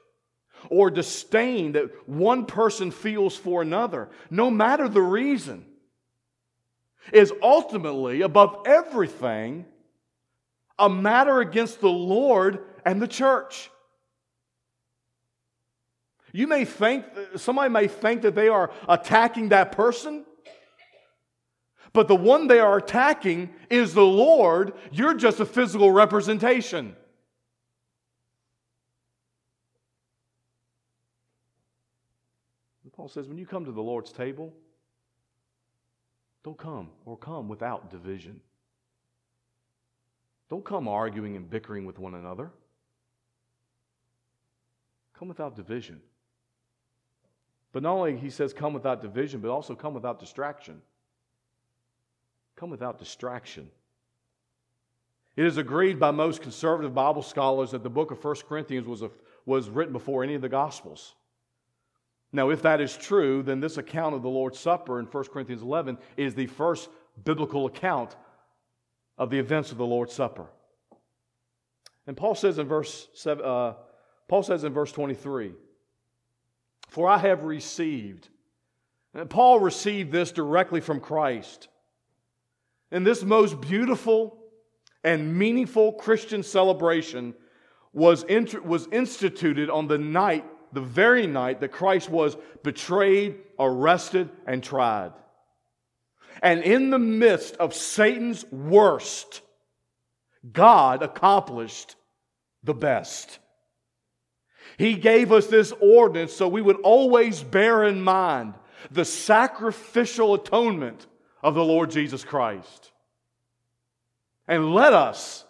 or 0.70 0.90
disdain 0.90 1.72
that 1.72 2.08
one 2.08 2.46
person 2.46 2.90
feels 2.90 3.36
for 3.36 3.62
another, 3.62 4.08
no 4.30 4.50
matter 4.50 4.88
the 4.88 5.02
reason, 5.02 5.64
is 7.12 7.32
ultimately, 7.42 8.22
above 8.22 8.62
everything, 8.66 9.64
a 10.78 10.88
matter 10.88 11.40
against 11.40 11.80
the 11.80 11.88
Lord 11.88 12.60
and 12.84 13.00
the 13.00 13.08
church. 13.08 13.70
You 16.32 16.46
may 16.46 16.64
think, 16.64 17.04
somebody 17.36 17.70
may 17.70 17.88
think 17.88 18.22
that 18.22 18.34
they 18.34 18.48
are 18.48 18.70
attacking 18.88 19.50
that 19.50 19.72
person, 19.72 20.24
but 21.92 22.08
the 22.08 22.16
one 22.16 22.46
they 22.46 22.58
are 22.58 22.76
attacking 22.76 23.50
is 23.70 23.94
the 23.94 24.04
Lord. 24.04 24.74
You're 24.92 25.14
just 25.14 25.40
a 25.40 25.46
physical 25.46 25.90
representation. 25.90 26.94
Paul 32.96 33.08
says, 33.08 33.28
when 33.28 33.36
you 33.36 33.46
come 33.46 33.66
to 33.66 33.72
the 33.72 33.82
Lord's 33.82 34.10
table, 34.10 34.54
don't 36.42 36.56
come 36.56 36.88
or 37.04 37.16
come 37.16 37.48
without 37.48 37.90
division. 37.90 38.40
Don't 40.48 40.64
come 40.64 40.88
arguing 40.88 41.36
and 41.36 41.50
bickering 41.50 41.84
with 41.84 41.98
one 41.98 42.14
another. 42.14 42.50
Come 45.18 45.28
without 45.28 45.56
division. 45.56 46.00
But 47.72 47.82
not 47.82 47.92
only 47.92 48.16
he 48.16 48.30
says 48.30 48.52
come 48.52 48.72
without 48.72 49.02
division, 49.02 49.40
but 49.40 49.50
also 49.50 49.74
come 49.74 49.92
without 49.92 50.18
distraction. 50.18 50.80
Come 52.54 52.70
without 52.70 52.98
distraction. 52.98 53.68
It 55.36 55.44
is 55.44 55.58
agreed 55.58 56.00
by 56.00 56.12
most 56.12 56.40
conservative 56.40 56.94
Bible 56.94 57.22
scholars 57.22 57.72
that 57.72 57.82
the 57.82 57.90
book 57.90 58.10
of 58.10 58.24
1 58.24 58.36
Corinthians 58.48 58.86
was, 58.86 59.02
a, 59.02 59.10
was 59.44 59.68
written 59.68 59.92
before 59.92 60.22
any 60.24 60.34
of 60.34 60.40
the 60.40 60.48
Gospels. 60.48 61.14
Now, 62.32 62.50
if 62.50 62.62
that 62.62 62.80
is 62.80 62.96
true, 62.96 63.42
then 63.42 63.60
this 63.60 63.78
account 63.78 64.14
of 64.14 64.22
the 64.22 64.28
Lord's 64.28 64.58
Supper 64.58 64.98
in 64.98 65.06
1 65.06 65.24
Corinthians 65.24 65.62
11 65.62 65.98
is 66.16 66.34
the 66.34 66.46
first 66.46 66.88
biblical 67.24 67.66
account 67.66 68.16
of 69.16 69.30
the 69.30 69.38
events 69.38 69.72
of 69.72 69.78
the 69.78 69.86
Lord's 69.86 70.12
Supper. 70.12 70.46
And 72.06 72.16
Paul 72.16 72.34
says 72.34 72.58
in 72.58 72.66
verse, 72.66 73.08
uh, 73.26 73.74
Paul 74.28 74.42
says 74.42 74.64
in 74.64 74.72
verse 74.72 74.92
23, 74.92 75.52
For 76.88 77.08
I 77.08 77.18
have 77.18 77.44
received, 77.44 78.28
and 79.14 79.28
Paul 79.30 79.60
received 79.60 80.12
this 80.12 80.32
directly 80.32 80.80
from 80.80 81.00
Christ. 81.00 81.68
And 82.90 83.06
this 83.06 83.24
most 83.24 83.60
beautiful 83.60 84.38
and 85.02 85.36
meaningful 85.36 85.92
Christian 85.92 86.42
celebration 86.42 87.34
was, 87.92 88.24
int- 88.24 88.64
was 88.64 88.86
instituted 88.92 89.70
on 89.70 89.88
the 89.88 89.98
night, 89.98 90.44
the 90.72 90.80
very 90.80 91.26
night 91.26 91.60
that 91.60 91.72
Christ 91.72 92.08
was 92.08 92.36
betrayed, 92.62 93.36
arrested, 93.58 94.30
and 94.46 94.62
tried. 94.62 95.12
And 96.42 96.62
in 96.62 96.90
the 96.90 96.98
midst 96.98 97.56
of 97.56 97.74
Satan's 97.74 98.44
worst, 98.50 99.40
God 100.52 101.02
accomplished 101.02 101.96
the 102.62 102.74
best. 102.74 103.38
He 104.78 104.94
gave 104.94 105.32
us 105.32 105.46
this 105.46 105.72
ordinance 105.80 106.32
so 106.32 106.48
we 106.48 106.60
would 106.60 106.80
always 106.82 107.42
bear 107.42 107.84
in 107.84 108.02
mind 108.02 108.54
the 108.90 109.04
sacrificial 109.04 110.34
atonement 110.34 111.06
of 111.42 111.54
the 111.54 111.64
Lord 111.64 111.90
Jesus 111.90 112.24
Christ. 112.24 112.92
And 114.46 114.74
let 114.74 114.92
us 114.92 115.44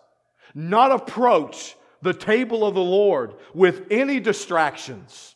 not 0.54 0.92
approach 0.92 1.76
the 2.02 2.14
table 2.14 2.66
of 2.66 2.74
the 2.74 2.80
Lord 2.80 3.34
with 3.54 3.86
any 3.90 4.20
distractions. 4.20 5.34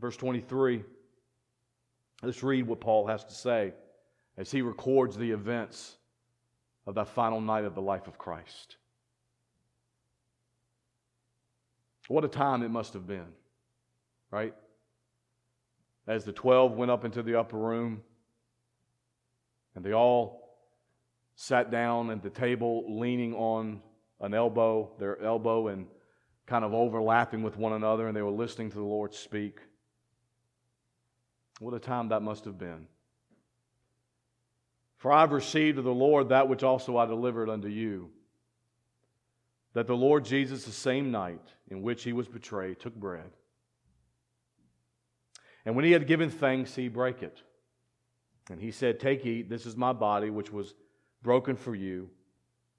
Verse 0.00 0.16
23, 0.16 0.82
let's 2.22 2.42
read 2.42 2.66
what 2.66 2.80
Paul 2.80 3.06
has 3.06 3.24
to 3.24 3.34
say 3.34 3.74
as 4.38 4.50
he 4.50 4.62
records 4.62 5.16
the 5.16 5.30
events 5.30 5.96
of 6.86 6.94
that 6.94 7.08
final 7.08 7.40
night 7.40 7.64
of 7.64 7.74
the 7.74 7.82
life 7.82 8.08
of 8.08 8.16
Christ. 8.16 8.76
What 12.08 12.24
a 12.24 12.28
time 12.28 12.62
it 12.62 12.70
must 12.70 12.94
have 12.94 13.06
been, 13.06 13.28
right? 14.30 14.54
As 16.06 16.24
the 16.24 16.32
12 16.32 16.72
went 16.72 16.90
up 16.90 17.04
into 17.04 17.22
the 17.22 17.38
upper 17.38 17.58
room 17.58 18.00
and 19.76 19.84
they 19.84 19.92
all 19.92 20.49
sat 21.40 21.70
down 21.70 22.10
at 22.10 22.22
the 22.22 22.28
table 22.28 22.84
leaning 22.86 23.32
on 23.32 23.80
an 24.20 24.34
elbow, 24.34 24.90
their 24.98 25.18
elbow, 25.22 25.68
and 25.68 25.86
kind 26.44 26.66
of 26.66 26.74
overlapping 26.74 27.42
with 27.42 27.56
one 27.56 27.72
another, 27.72 28.06
and 28.06 28.14
they 28.14 28.20
were 28.20 28.30
listening 28.30 28.68
to 28.68 28.76
the 28.76 28.84
Lord 28.84 29.14
speak. 29.14 29.58
What 31.58 31.72
a 31.72 31.78
time 31.78 32.10
that 32.10 32.20
must 32.20 32.44
have 32.44 32.58
been. 32.58 32.86
For 34.98 35.10
I've 35.10 35.32
received 35.32 35.78
of 35.78 35.84
the 35.84 35.94
Lord 35.94 36.28
that 36.28 36.46
which 36.46 36.62
also 36.62 36.98
I 36.98 37.06
delivered 37.06 37.48
unto 37.48 37.68
you. 37.68 38.10
That 39.72 39.86
the 39.86 39.96
Lord 39.96 40.26
Jesus, 40.26 40.66
the 40.66 40.72
same 40.72 41.10
night 41.10 41.54
in 41.70 41.80
which 41.80 42.02
he 42.02 42.12
was 42.12 42.28
betrayed, 42.28 42.80
took 42.80 42.94
bread. 42.94 43.30
And 45.64 45.74
when 45.74 45.86
he 45.86 45.92
had 45.92 46.06
given 46.06 46.28
thanks, 46.28 46.74
he 46.74 46.88
brake 46.88 47.22
it. 47.22 47.40
And 48.50 48.60
he 48.60 48.70
said, 48.70 49.00
Take, 49.00 49.24
eat, 49.24 49.48
this 49.48 49.64
is 49.64 49.74
my 49.74 49.94
body, 49.94 50.28
which 50.28 50.52
was 50.52 50.74
broken 51.22 51.56
for 51.56 51.74
you. 51.74 52.10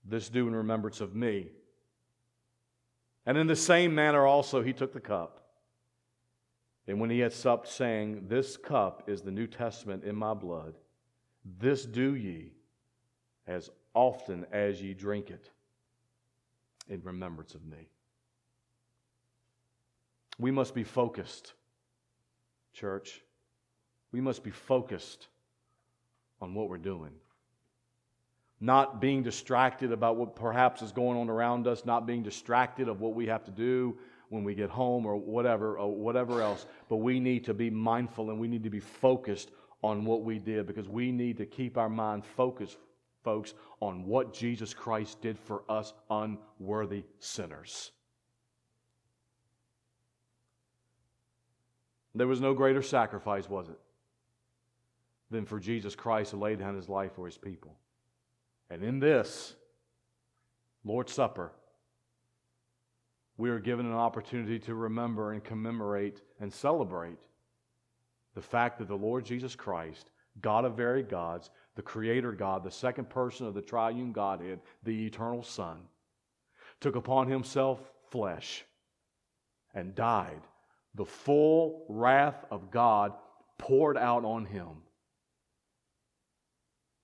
This 0.03 0.29
do 0.29 0.47
in 0.47 0.55
remembrance 0.55 1.01
of 1.01 1.15
me. 1.15 1.49
And 3.25 3.37
in 3.37 3.47
the 3.47 3.55
same 3.55 3.93
manner 3.93 4.25
also 4.25 4.61
he 4.61 4.73
took 4.73 4.93
the 4.93 4.99
cup. 4.99 5.41
And 6.87 6.99
when 6.99 7.09
he 7.09 7.19
had 7.19 7.33
supped, 7.33 7.67
saying, 7.67 8.25
This 8.27 8.57
cup 8.57 9.03
is 9.07 9.21
the 9.21 9.31
New 9.31 9.47
Testament 9.47 10.03
in 10.03 10.15
my 10.15 10.33
blood. 10.33 10.75
This 11.59 11.85
do 11.85 12.15
ye 12.15 12.51
as 13.47 13.69
often 13.93 14.45
as 14.51 14.81
ye 14.81 14.93
drink 14.93 15.29
it 15.29 15.49
in 16.89 17.01
remembrance 17.03 17.53
of 17.55 17.65
me. 17.65 17.89
We 20.39 20.51
must 20.51 20.73
be 20.73 20.83
focused, 20.83 21.53
church. 22.73 23.21
We 24.11 24.21
must 24.21 24.43
be 24.43 24.51
focused 24.51 25.27
on 26.41 26.53
what 26.53 26.67
we're 26.67 26.77
doing. 26.77 27.11
Not 28.61 29.01
being 29.01 29.23
distracted 29.23 29.91
about 29.91 30.17
what 30.17 30.35
perhaps 30.35 30.81
is 30.81 30.91
going 30.91 31.17
on 31.17 31.29
around 31.29 31.67
us, 31.67 31.83
not 31.83 32.05
being 32.05 32.23
distracted 32.23 32.87
of 32.87 33.01
what 33.01 33.15
we 33.15 33.25
have 33.25 33.43
to 33.45 33.51
do 33.51 33.97
when 34.29 34.43
we 34.43 34.55
get 34.55 34.69
home 34.69 35.05
or 35.05 35.17
whatever 35.17 35.77
or 35.77 35.93
whatever 35.93 36.41
else, 36.41 36.65
but 36.87 36.97
we 36.97 37.19
need 37.19 37.43
to 37.45 37.53
be 37.53 37.69
mindful 37.69 38.29
and 38.29 38.39
we 38.39 38.47
need 38.47 38.63
to 38.63 38.69
be 38.69 38.79
focused 38.79 39.51
on 39.83 40.05
what 40.05 40.23
we 40.23 40.39
did 40.39 40.67
because 40.67 40.87
we 40.87 41.11
need 41.11 41.37
to 41.37 41.45
keep 41.45 41.77
our 41.77 41.89
mind 41.89 42.23
focused, 42.23 42.77
folks, 43.23 43.55
on 43.79 44.05
what 44.05 44.33
Jesus 44.33 44.73
Christ 44.73 45.21
did 45.21 45.37
for 45.39 45.63
us 45.67 45.93
unworthy 46.09 47.03
sinners. 47.19 47.91
There 52.13 52.27
was 52.27 52.41
no 52.41 52.53
greater 52.53 52.81
sacrifice, 52.81 53.49
was 53.49 53.69
it, 53.69 53.79
than 55.29 55.45
for 55.45 55.59
Jesus 55.59 55.95
Christ 55.95 56.31
to 56.31 56.37
lay 56.37 56.55
down 56.55 56.75
his 56.75 56.89
life 56.89 57.13
for 57.15 57.25
his 57.25 57.37
people. 57.37 57.75
And 58.71 58.83
in 58.83 58.99
this 58.99 59.53
Lord's 60.85 61.11
Supper, 61.11 61.51
we 63.35 63.49
are 63.49 63.59
given 63.59 63.85
an 63.85 63.91
opportunity 63.91 64.59
to 64.59 64.75
remember 64.75 65.33
and 65.33 65.43
commemorate 65.43 66.21
and 66.39 66.51
celebrate 66.51 67.17
the 68.33 68.41
fact 68.41 68.79
that 68.79 68.87
the 68.87 68.95
Lord 68.95 69.25
Jesus 69.25 69.57
Christ, 69.57 70.09
God 70.41 70.63
of 70.63 70.77
very 70.77 71.03
gods, 71.03 71.49
the 71.75 71.81
Creator 71.81 72.31
God, 72.31 72.63
the 72.63 72.71
second 72.71 73.09
person 73.09 73.45
of 73.45 73.53
the 73.53 73.61
triune 73.61 74.13
Godhead, 74.13 74.61
the 74.83 75.05
eternal 75.05 75.43
Son, 75.43 75.81
took 76.79 76.95
upon 76.95 77.27
himself 77.27 77.91
flesh 78.09 78.63
and 79.73 79.93
died. 79.93 80.41
The 80.95 81.05
full 81.05 81.85
wrath 81.89 82.45
of 82.49 82.71
God 82.71 83.11
poured 83.57 83.97
out 83.97 84.23
on 84.23 84.45
him 84.45 84.83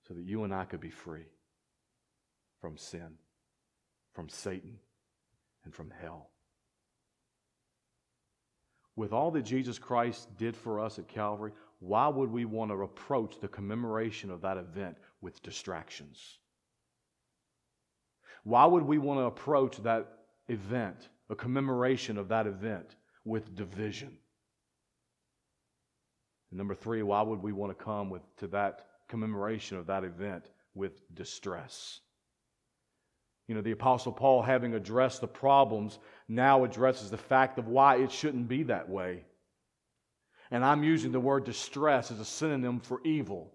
so 0.06 0.14
that 0.14 0.24
you 0.24 0.44
and 0.44 0.54
I 0.54 0.64
could 0.64 0.80
be 0.80 0.90
free 0.90 1.26
from 2.60 2.76
sin, 2.76 3.18
from 4.14 4.28
Satan, 4.28 4.78
and 5.64 5.74
from 5.74 5.92
hell 6.00 6.30
with 8.98 9.12
all 9.12 9.30
that 9.30 9.44
Jesus 9.44 9.78
Christ 9.78 10.28
did 10.36 10.56
for 10.56 10.80
us 10.80 10.98
at 10.98 11.06
Calvary, 11.06 11.52
why 11.78 12.08
would 12.08 12.32
we 12.32 12.44
want 12.44 12.72
to 12.72 12.82
approach 12.82 13.38
the 13.40 13.46
commemoration 13.46 14.28
of 14.28 14.40
that 14.40 14.56
event 14.56 14.96
with 15.20 15.40
distractions? 15.40 16.38
Why 18.42 18.66
would 18.66 18.82
we 18.82 18.98
want 18.98 19.20
to 19.20 19.26
approach 19.26 19.76
that 19.84 20.08
event, 20.48 21.08
a 21.30 21.36
commemoration 21.36 22.18
of 22.18 22.26
that 22.28 22.48
event, 22.48 22.96
with 23.24 23.54
division? 23.54 24.18
And 26.50 26.58
number 26.58 26.74
three, 26.74 27.04
why 27.04 27.22
would 27.22 27.40
we 27.40 27.52
want 27.52 27.78
to 27.78 27.84
come 27.84 28.10
with, 28.10 28.22
to 28.38 28.48
that 28.48 28.84
commemoration 29.08 29.76
of 29.76 29.86
that 29.86 30.02
event 30.02 30.50
with 30.74 31.02
distress? 31.14 32.00
You 33.48 33.54
know, 33.54 33.62
the 33.62 33.72
Apostle 33.72 34.12
Paul, 34.12 34.42
having 34.42 34.74
addressed 34.74 35.22
the 35.22 35.26
problems, 35.26 35.98
now 36.28 36.64
addresses 36.64 37.10
the 37.10 37.16
fact 37.16 37.58
of 37.58 37.66
why 37.66 37.96
it 37.96 38.12
shouldn't 38.12 38.46
be 38.46 38.62
that 38.64 38.88
way. 38.88 39.24
And 40.50 40.64
I'm 40.64 40.84
using 40.84 41.12
the 41.12 41.20
word 41.20 41.44
distress 41.44 42.10
as 42.10 42.20
a 42.20 42.24
synonym 42.24 42.78
for 42.78 43.00
evil. 43.04 43.50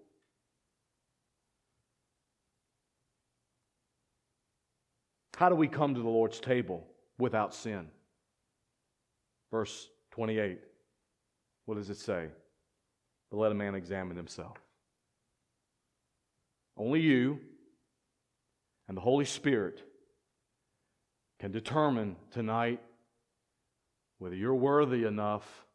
How 5.36 5.48
do 5.48 5.54
we 5.54 5.68
come 5.68 5.94
to 5.94 6.00
the 6.00 6.08
Lord's 6.08 6.40
table 6.40 6.86
without 7.18 7.54
sin? 7.54 7.86
Verse 9.50 9.88
28. 10.10 10.58
What 11.66 11.76
does 11.76 11.90
it 11.90 11.98
say? 11.98 12.28
But 13.30 13.36
let 13.38 13.52
a 13.52 13.54
man 13.54 13.74
examine 13.74 14.16
himself. 14.16 14.58
Only 16.76 17.00
you 17.00 17.40
and 18.88 18.96
the 18.96 19.00
Holy 19.00 19.24
Spirit 19.24 19.82
can 21.40 21.50
determine 21.50 22.16
tonight 22.30 22.80
whether 24.18 24.36
you're 24.36 24.54
worthy 24.54 25.04
enough 25.04 25.66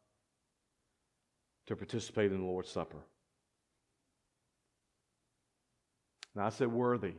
to 1.66 1.76
participate 1.76 2.32
in 2.32 2.38
the 2.38 2.44
Lord's 2.44 2.70
Supper. 2.70 3.04
Now, 6.34 6.46
I 6.46 6.48
said 6.50 6.72
worthy, 6.72 7.14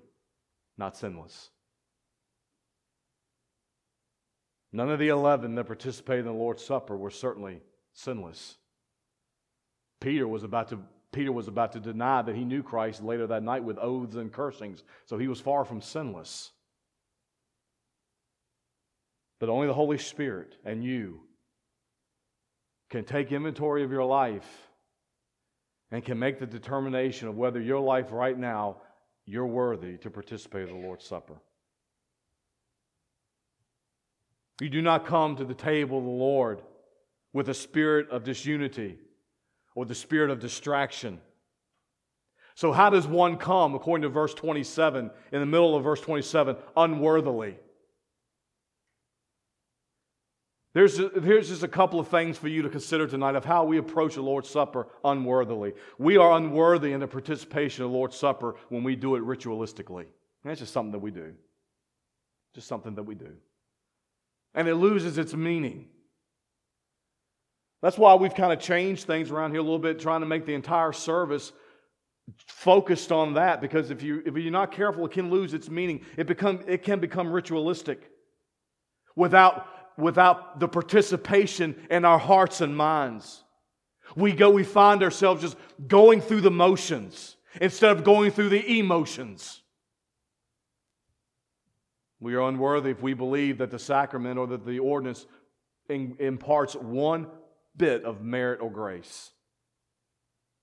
not 0.77 0.97
sinless. 0.97 1.49
None 4.73 4.89
of 4.89 4.99
the 4.99 5.10
11 5.10 5.56
that 5.56 5.65
participated 5.65 6.25
in 6.25 6.32
the 6.32 6.38
Lord's 6.38 6.63
Supper 6.63 6.95
were 6.95 7.10
certainly 7.10 7.62
sinless. 7.93 8.58
Peter 9.99 10.27
was 10.27 10.43
about 10.43 10.69
to 10.69 10.80
Peter 11.12 11.32
was 11.32 11.47
about 11.47 11.74
to 11.74 11.80
deny 11.80 12.21
that 12.21 12.36
he 12.36 12.45
knew 12.45 12.63
Christ 12.63 13.04
later 13.04 13.28
that 13.28 13.43
night 13.43 13.63
with 13.63 13.78
oaths 13.78 14.15
and 14.15 14.32
cursings, 14.32 14.84
so 15.06 15.17
he 15.17 15.28
was 15.28 15.41
far 15.41 15.65
from 15.65 15.82
sinless. 15.82 16.52
But 19.39 19.50
only 19.50 19.67
the 19.67 19.74
Holy 19.74 19.97
Spirit 19.97 20.56
and 20.63 20.84
you 20.84 21.21
can 22.89 23.04
take 23.04 23.32
inventory 23.32 23.84
of 23.84 23.91
your 23.91 24.06
life 24.06 24.69
and 25.91 26.04
can 26.06 26.17
make 26.19 26.39
the 26.39 26.45
determination 26.45 27.28
of 27.28 27.36
whether 27.36 27.60
your 27.60 27.80
life 27.80 28.12
right 28.12 28.38
now 28.38 28.78
you're 29.26 29.47
worthy 29.47 29.97
to 29.97 30.10
participate 30.10 30.69
in 30.69 30.80
the 30.80 30.88
Lord's 30.88 31.06
Supper. 31.06 31.41
You 34.62 34.69
do 34.69 34.82
not 34.82 35.06
come 35.06 35.36
to 35.38 35.45
the 35.45 35.54
table 35.54 35.97
of 35.97 36.04
the 36.04 36.10
Lord 36.10 36.62
with 37.34 37.50
a 37.50 37.54
spirit 37.54 38.10
of 38.10 38.24
disunity 38.24 39.00
or 39.75 39.86
the 39.86 39.95
spirit 39.95 40.29
of 40.29 40.39
distraction. 40.39 41.19
So, 42.55 42.71
how 42.71 42.89
does 42.89 43.07
one 43.07 43.38
come, 43.38 43.75
according 43.75 44.03
to 44.03 44.10
verse 44.10 44.34
27, 44.34 45.10
in 45.31 45.39
the 45.39 45.45
middle 45.45 45.75
of 45.75 45.84
verse 45.84 46.01
27, 46.01 46.55
unworthily? 46.75 47.57
There's, 50.73 50.97
here's 50.97 51.49
just 51.49 51.63
a 51.63 51.67
couple 51.67 51.99
of 51.99 52.07
things 52.07 52.38
for 52.38 52.47
you 52.47 52.62
to 52.62 52.69
consider 52.69 53.05
tonight 53.05 53.36
of 53.36 53.43
how 53.43 53.65
we 53.65 53.77
approach 53.77 54.15
the 54.15 54.21
Lord's 54.21 54.49
Supper 54.49 54.88
unworthily. 55.03 55.73
We 55.97 56.15
are 56.15 56.38
unworthy 56.38 56.93
in 56.93 57.01
the 57.01 57.07
participation 57.07 57.84
of 57.84 57.91
the 57.91 57.97
Lord's 57.97 58.15
Supper 58.15 58.55
when 58.69 58.84
we 58.84 58.95
do 58.95 59.15
it 59.15 59.23
ritualistically. 59.23 60.05
That's 60.45 60.62
just 60.62 60.71
something 60.71 60.93
that 60.93 60.99
we 60.99 61.12
do. 61.12 61.34
Just 62.55 62.67
something 62.67 62.95
that 62.95 63.03
we 63.03 63.15
do. 63.15 63.34
And 64.55 64.67
it 64.67 64.75
loses 64.75 65.17
its 65.17 65.34
meaning. 65.34 65.88
That's 67.82 67.98
why 67.98 68.15
we've 68.15 68.36
kind 68.36 68.54
of 68.54 68.60
changed 68.60 69.06
things 69.06 69.32
around 69.32 69.52
here 69.52 69.60
a 69.60 69.63
little 69.63 69.80
bit, 69.80 70.00
trying 70.00 70.22
to 70.22 70.28
make 70.28 70.46
the 70.46 70.54
entire 70.54 70.94
service 70.94 71.52
focused 72.46 73.12
on 73.12 73.34
that. 73.34 73.60
Because 73.60 73.89
if, 73.89 74.04
you, 74.04 74.22
if 74.26 74.36
you're 74.36 74.52
not 74.52 74.72
careful, 74.72 75.06
it 75.06 75.12
can 75.12 75.30
lose 75.30 75.54
its 75.54 75.70
meaning. 75.70 76.06
It, 76.17 76.28
become, 76.28 76.60
it 76.67 76.84
can 76.84 77.00
become 77.00 77.32
ritualistic 77.32 78.10
without 79.15 79.67
without 79.98 80.60
the 80.60 80.67
participation 80.67 81.76
in 81.89 82.06
our 82.06 82.20
hearts 82.20 82.62
and 82.62 82.76
minds. 82.76 83.44
We 84.15 84.34
go, 84.34 84.50
we 84.50 84.63
find 84.63 85.04
ourselves 85.04 85.41
just 85.41 85.58
going 85.88 86.22
through 86.22 86.41
the 86.41 86.52
motions 86.52 87.38
instead 87.60 87.91
of 87.91 88.04
going 88.04 88.32
through 88.32 88.50
the 88.50 88.80
emotions. 88.80 89.62
We 92.20 92.36
are 92.36 92.41
unworthy 92.41 92.91
if 92.91 93.02
we 93.02 93.13
believe 93.13 93.60
that 93.60 93.72
the 93.72 93.80
sacrament 93.80 94.38
or 94.38 94.48
that 94.48 94.65
the 94.65 94.80
ordinance 94.80 95.26
imparts 95.89 96.76
one 96.76 97.28
bit 97.82 98.06
of 98.06 98.22
merit 98.22 98.62
or 98.62 98.70
grace. 98.70 99.32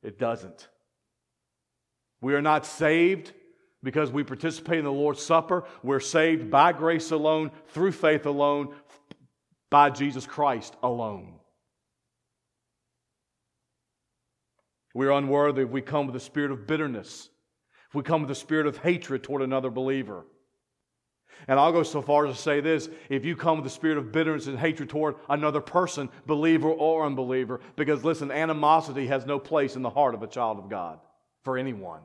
It 0.05 0.21
doesn't. 0.21 0.69
We 2.21 2.35
are 2.35 2.41
not 2.41 2.65
saved 2.65 3.33
because 3.83 4.13
we 4.13 4.23
participate 4.23 4.79
in 4.79 4.85
the 4.85 4.93
Lord's 4.93 5.21
Supper. 5.21 5.65
We're 5.83 5.99
saved 5.99 6.49
by 6.49 6.73
grace 6.73 7.11
alone, 7.11 7.51
through 7.71 7.93
faith 7.93 8.25
alone, 8.25 8.73
by 9.69 9.91
Jesus 9.91 10.27
Christ 10.27 10.77
alone. 10.81 11.35
We're 14.95 15.11
unworthy 15.11 15.63
if 15.63 15.71
we 15.71 15.83
come 15.83 16.07
with 16.07 16.15
a 16.15 16.21
spirit 16.21 16.53
of 16.53 16.69
bitterness, 16.69 17.31
if 17.89 17.97
we 17.97 18.05
come 18.05 18.23
with 18.23 18.31
a 18.31 18.37
spirit 18.37 18.69
of 18.69 18.79
hatred 18.79 19.25
toward 19.25 19.43
another 19.43 19.71
believer. 19.71 20.25
And 21.46 21.59
I'll 21.59 21.72
go 21.72 21.83
so 21.83 22.03
far 22.03 22.27
as 22.27 22.37
to 22.37 22.42
say 22.42 22.61
this 22.61 22.88
if 23.09 23.24
you 23.24 23.37
come 23.37 23.59
with 23.59 23.66
a 23.66 23.70
spirit 23.70 23.98
of 23.98 24.11
bitterness 24.12 24.46
and 24.48 24.59
hatred 24.59 24.88
toward 24.88 25.16
another 25.29 25.61
person, 25.61 26.09
believer 26.27 26.70
or 26.70 27.07
unbeliever, 27.07 27.61
because 27.77 28.05
listen, 28.05 28.31
animosity 28.31 29.07
has 29.07 29.24
no 29.24 29.38
place 29.38 29.77
in 29.77 29.83
the 29.83 29.90
heart 29.90 30.14
of 30.14 30.22
a 30.22 30.27
child 30.27 30.59
of 30.59 30.68
God 30.68 30.98
for 31.44 31.57
anyone. 31.57 32.01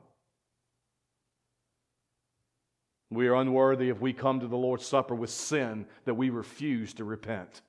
We 3.09 3.27
are 3.27 3.35
unworthy 3.35 3.89
if 3.89 3.99
we 4.01 4.13
come 4.13 4.39
to 4.39 4.47
the 4.47 4.57
Lord's 4.57 4.85
Supper 4.85 5.13
with 5.13 5.29
sin 5.29 5.85
that 6.05 6.15
we 6.15 6.29
refuse 6.29 6.93
to 6.95 7.03
repent. 7.03 7.61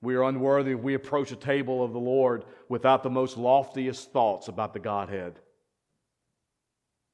We 0.00 0.14
are 0.16 0.24
unworthy 0.24 0.72
if 0.72 0.80
we 0.80 0.94
approach 0.94 1.32
a 1.32 1.36
table 1.36 1.82
of 1.82 1.92
the 1.92 1.98
Lord 1.98 2.44
without 2.68 3.02
the 3.02 3.10
most 3.10 3.36
loftiest 3.38 4.12
thoughts 4.12 4.48
about 4.48 4.74
the 4.74 4.78
Godhead. 4.78 5.40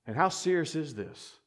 And 0.06 0.16
how 0.16 0.28
serious 0.28 0.74
is 0.74 0.94
this? 0.94 1.40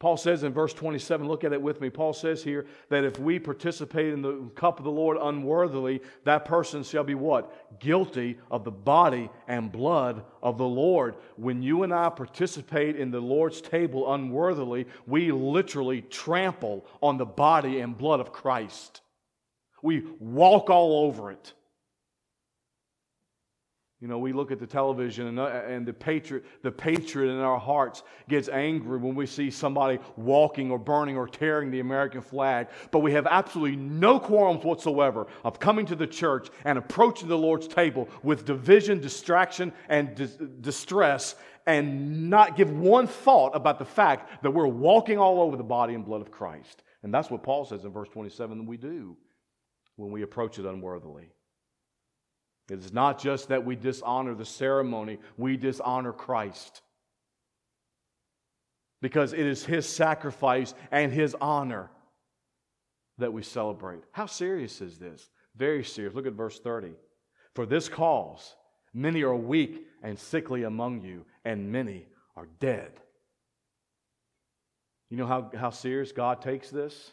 Paul 0.00 0.16
says 0.16 0.44
in 0.44 0.54
verse 0.54 0.72
27, 0.72 1.28
look 1.28 1.44
at 1.44 1.52
it 1.52 1.60
with 1.60 1.82
me. 1.82 1.90
Paul 1.90 2.14
says 2.14 2.42
here 2.42 2.64
that 2.88 3.04
if 3.04 3.18
we 3.18 3.38
participate 3.38 4.14
in 4.14 4.22
the 4.22 4.50
cup 4.54 4.78
of 4.78 4.84
the 4.84 4.90
Lord 4.90 5.18
unworthily, 5.20 6.00
that 6.24 6.46
person 6.46 6.82
shall 6.82 7.04
be 7.04 7.14
what? 7.14 7.78
Guilty 7.80 8.38
of 8.50 8.64
the 8.64 8.70
body 8.70 9.28
and 9.46 9.70
blood 9.70 10.24
of 10.42 10.56
the 10.56 10.64
Lord. 10.64 11.16
When 11.36 11.62
you 11.62 11.82
and 11.82 11.92
I 11.92 12.08
participate 12.08 12.96
in 12.96 13.10
the 13.10 13.20
Lord's 13.20 13.60
table 13.60 14.14
unworthily, 14.14 14.86
we 15.06 15.32
literally 15.32 16.00
trample 16.00 16.86
on 17.02 17.18
the 17.18 17.26
body 17.26 17.80
and 17.80 17.96
blood 17.96 18.20
of 18.20 18.32
Christ. 18.32 19.02
We 19.82 20.06
walk 20.18 20.70
all 20.70 21.04
over 21.04 21.30
it. 21.30 21.52
You 24.00 24.08
know, 24.08 24.18
we 24.18 24.32
look 24.32 24.50
at 24.50 24.58
the 24.58 24.66
television 24.66 25.26
and, 25.26 25.38
uh, 25.38 25.46
and 25.66 25.84
the, 25.84 25.92
patriot, 25.92 26.44
the 26.62 26.72
patriot 26.72 27.30
in 27.30 27.38
our 27.38 27.58
hearts 27.58 28.02
gets 28.30 28.48
angry 28.48 28.96
when 28.98 29.14
we 29.14 29.26
see 29.26 29.50
somebody 29.50 29.98
walking 30.16 30.70
or 30.70 30.78
burning 30.78 31.18
or 31.18 31.28
tearing 31.28 31.70
the 31.70 31.80
American 31.80 32.22
flag. 32.22 32.68
But 32.92 33.00
we 33.00 33.12
have 33.12 33.26
absolutely 33.26 33.76
no 33.76 34.18
qualms 34.18 34.64
whatsoever 34.64 35.26
of 35.44 35.60
coming 35.60 35.84
to 35.84 35.94
the 35.94 36.06
church 36.06 36.48
and 36.64 36.78
approaching 36.78 37.28
the 37.28 37.36
Lord's 37.36 37.68
table 37.68 38.08
with 38.22 38.46
division, 38.46 39.00
distraction, 39.00 39.70
and 39.90 40.14
dis- 40.14 40.38
distress 40.62 41.34
and 41.66 42.30
not 42.30 42.56
give 42.56 42.72
one 42.72 43.06
thought 43.06 43.54
about 43.54 43.78
the 43.78 43.84
fact 43.84 44.42
that 44.42 44.50
we're 44.50 44.66
walking 44.66 45.18
all 45.18 45.42
over 45.42 45.58
the 45.58 45.62
body 45.62 45.92
and 45.92 46.06
blood 46.06 46.22
of 46.22 46.30
Christ. 46.30 46.82
And 47.02 47.12
that's 47.12 47.30
what 47.30 47.42
Paul 47.42 47.66
says 47.66 47.84
in 47.84 47.92
verse 47.92 48.08
27 48.08 48.56
that 48.56 48.66
we 48.66 48.78
do 48.78 49.18
when 49.96 50.10
we 50.10 50.22
approach 50.22 50.58
it 50.58 50.64
unworthily. 50.64 51.32
It 52.70 52.78
is 52.78 52.92
not 52.92 53.18
just 53.18 53.48
that 53.48 53.64
we 53.64 53.74
dishonor 53.74 54.34
the 54.34 54.44
ceremony, 54.44 55.18
we 55.36 55.56
dishonor 55.56 56.12
Christ. 56.12 56.82
Because 59.02 59.32
it 59.32 59.40
is 59.40 59.64
His 59.64 59.88
sacrifice 59.88 60.72
and 60.92 61.12
His 61.12 61.34
honor 61.40 61.90
that 63.18 63.32
we 63.32 63.42
celebrate. 63.42 64.04
How 64.12 64.26
serious 64.26 64.80
is 64.80 64.98
this? 64.98 65.30
Very 65.56 65.82
serious. 65.82 66.14
Look 66.14 66.26
at 66.26 66.34
verse 66.34 66.60
30. 66.60 66.92
For 67.54 67.66
this 67.66 67.88
cause, 67.88 68.54
many 68.94 69.22
are 69.22 69.34
weak 69.34 69.86
and 70.02 70.16
sickly 70.16 70.62
among 70.62 71.02
you, 71.02 71.26
and 71.44 71.72
many 71.72 72.06
are 72.36 72.46
dead. 72.60 72.92
You 75.10 75.16
know 75.16 75.26
how, 75.26 75.50
how 75.56 75.70
serious 75.70 76.12
God 76.12 76.40
takes 76.40 76.70
this? 76.70 77.10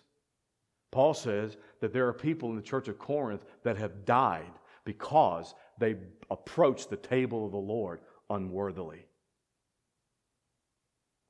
Paul 0.91 1.15
says 1.15 1.58
that 1.82 1.93
there 1.93 2.08
are 2.08 2.13
people 2.13 2.52
in 2.52 2.56
the 2.56 2.62
church 2.62 2.88
of 2.88 3.00
Corinth 3.00 3.43
that 3.63 3.78
have 3.78 4.06
died 4.06 4.52
because 4.88 5.54
they 5.78 5.97
approached 6.32 6.89
the 6.89 6.95
table 6.95 7.45
of 7.45 7.52
the 7.52 7.58
Lord 7.58 8.00
unworthily. 8.30 9.06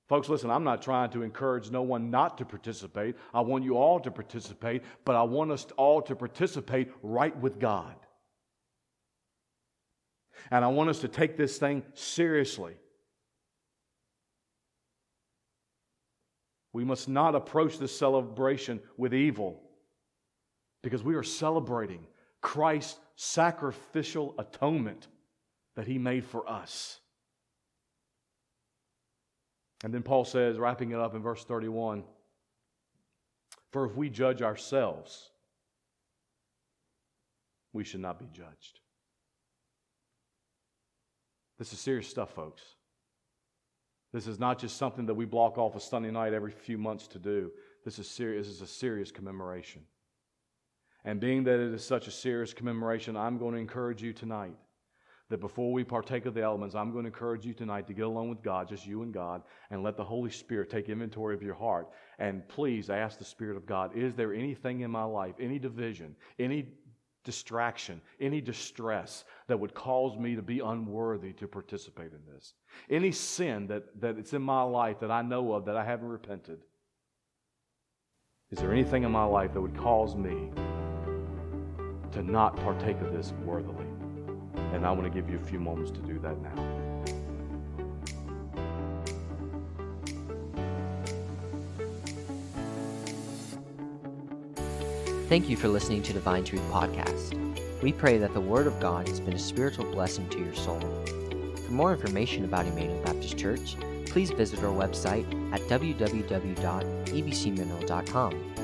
Folks, 0.08 0.30
listen, 0.30 0.52
I'm 0.52 0.64
not 0.64 0.84
trying 0.84 1.10
to 1.10 1.24
encourage 1.24 1.72
no 1.72 1.82
one 1.82 2.12
not 2.12 2.38
to 2.38 2.46
participate. 2.46 3.16
I 3.34 3.42
want 3.42 3.64
you 3.64 3.76
all 3.76 4.00
to 4.00 4.12
participate, 4.12 4.84
but 5.06 5.16
I 5.16 5.24
want 5.24 5.52
us 5.52 5.66
all 5.76 6.04
to 6.04 6.16
participate 6.16 6.92
right 7.02 7.36
with 7.36 7.60
God. 7.60 7.96
And 10.52 10.64
I 10.64 10.68
want 10.68 10.92
us 10.92 11.00
to 11.00 11.08
take 11.08 11.36
this 11.36 11.58
thing 11.58 11.82
seriously. 11.96 12.76
We 16.74 16.86
must 16.86 17.10
not 17.10 17.34
approach 17.34 17.80
this 17.80 17.98
celebration 17.98 18.82
with 18.98 19.16
evil 19.16 19.64
because 20.84 21.04
we 21.04 21.16
are 21.16 21.24
celebrating 21.24 22.06
Christ's 22.42 23.00
sacrificial 23.16 24.36
atonement 24.38 25.08
that 25.76 25.88
he 25.88 25.98
made 25.98 26.26
for 26.26 26.50
us. 26.50 27.00
And 29.84 29.94
then 29.94 30.04
Paul 30.04 30.26
says, 30.26 30.58
wrapping 30.58 30.92
it 30.92 31.00
up 31.00 31.16
in 31.16 31.22
verse 31.22 31.44
31 31.44 32.04
For 33.72 33.86
if 33.86 33.96
we 33.96 34.10
judge 34.10 34.42
ourselves, 34.42 35.30
we 37.74 37.84
should 37.84 38.00
not 38.00 38.20
be 38.20 38.28
judged. 38.32 38.80
This 41.60 41.74
is 41.74 41.80
serious 41.80 42.08
stuff, 42.08 42.32
folks. 42.32 42.62
This 44.14 44.28
is 44.28 44.40
not 44.40 44.58
just 44.58 44.78
something 44.78 45.06
that 45.08 45.14
we 45.14 45.26
block 45.26 45.58
off 45.58 45.76
a 45.76 45.80
Sunday 45.80 46.12
night 46.12 46.34
every 46.34 46.52
few 46.52 46.78
months 46.78 47.08
to 47.08 47.20
do. 47.20 47.52
This 47.84 48.00
is 48.00 48.10
serious. 48.10 48.48
This 48.48 48.56
is 48.56 48.62
a 48.62 48.68
serious 48.68 49.12
commemoration. 49.12 49.84
And 51.08 51.22
being 51.22 51.46
that 51.46 51.58
it 51.58 51.74
is 51.74 51.86
such 51.86 52.10
a 52.10 52.12
serious 52.12 52.54
commemoration, 52.54 53.16
I'm 53.16 53.38
going 53.38 53.54
to 53.54 53.62
encourage 53.62 54.04
you 54.04 54.12
tonight 54.12 54.58
that 55.30 55.40
before 55.40 55.72
we 55.72 55.86
partake 55.86 56.26
of 56.26 56.34
the 56.34 56.42
elements, 56.42 56.76
I'm 56.76 56.92
going 56.92 57.06
to 57.06 57.08
encourage 57.08 57.46
you 57.46 57.54
tonight 57.54 57.88
to 57.88 57.94
get 57.94 58.04
alone 58.04 58.28
with 58.28 58.44
God, 58.44 58.68
just 58.68 58.86
you 58.86 59.04
and 59.04 59.14
God, 59.14 59.42
and 59.70 59.84
let 59.84 59.96
the 59.96 60.04
Holy 60.04 60.30
Spirit 60.30 60.70
take 60.70 60.90
inventory 60.90 61.34
of 61.34 61.42
your 61.42 61.54
heart. 61.54 61.88
And 62.20 62.46
please 62.50 62.90
ask 62.90 63.18
the 63.18 63.24
Spirit 63.24 63.56
of 63.56 63.66
God, 63.66 63.96
is 63.96 64.16
there 64.16 64.34
anything 64.34 64.82
in 64.82 64.92
my 64.92 65.06
life, 65.06 65.36
any 65.40 65.60
division, 65.60 66.14
any 66.40 66.74
distraction, 67.24 68.02
any 68.20 68.42
distress 68.42 69.24
that 69.48 69.58
would 69.58 69.74
cause 69.74 70.18
me 70.18 70.36
to 70.36 70.42
be 70.42 70.60
unworthy 70.60 71.32
to 71.32 71.48
participate 71.48 72.12
in 72.12 72.34
this? 72.34 72.54
Any 72.90 73.14
sin 73.14 73.68
that, 73.68 73.84
that 74.02 74.18
it's 74.18 74.34
in 74.34 74.42
my 74.42 74.64
life 74.64 75.00
that 75.00 75.12
I 75.12 75.22
know 75.22 75.54
of 75.54 75.64
that 75.68 75.78
I 75.78 75.86
haven't 75.86 76.10
repented? 76.10 76.60
Is 78.52 78.60
there 78.60 78.74
anything 78.74 79.04
in 79.04 79.12
my 79.12 79.24
life 79.24 79.54
that 79.54 79.62
would 79.62 79.78
cause 79.78 80.14
me 80.14 80.52
to 82.18 82.24
not 82.24 82.58
partake 82.58 83.00
of 83.00 83.14
this 83.14 83.32
worthily? 83.46 83.86
And 84.74 84.86
I 84.86 84.92
want 84.92 85.04
to 85.04 85.10
give 85.10 85.30
you 85.30 85.38
a 85.38 85.44
few 85.44 85.60
moments 85.60 85.92
to 85.92 86.00
do 86.00 86.20
that 86.20 86.42
now. 86.42 86.56
Thank 95.30 95.50
you 95.50 95.58
for 95.58 95.68
listening 95.68 96.02
to 96.04 96.14
Divine 96.14 96.44
Truth 96.44 96.64
Podcast. 96.72 97.34
We 97.84 97.92
pray 97.92 98.18
that 98.18 98.34
the 98.34 98.42
Word 98.42 98.66
of 98.66 98.80
God 98.80 99.08
has 99.08 99.20
been 99.20 99.34
a 99.34 99.40
spiritual 99.40 99.86
blessing 99.92 100.28
to 100.30 100.40
your 100.40 100.56
soul. 100.56 100.80
For 101.66 101.72
more 101.72 101.94
information 101.94 102.46
about 102.46 102.66
Emmanuel 102.66 103.04
Baptist 103.04 103.38
Church, 103.38 103.76
please 104.08 104.32
visit 104.32 104.64
our 104.64 104.74
website 104.74 105.28
at 105.54 105.62
www.ebcmineral.com. 105.62 108.57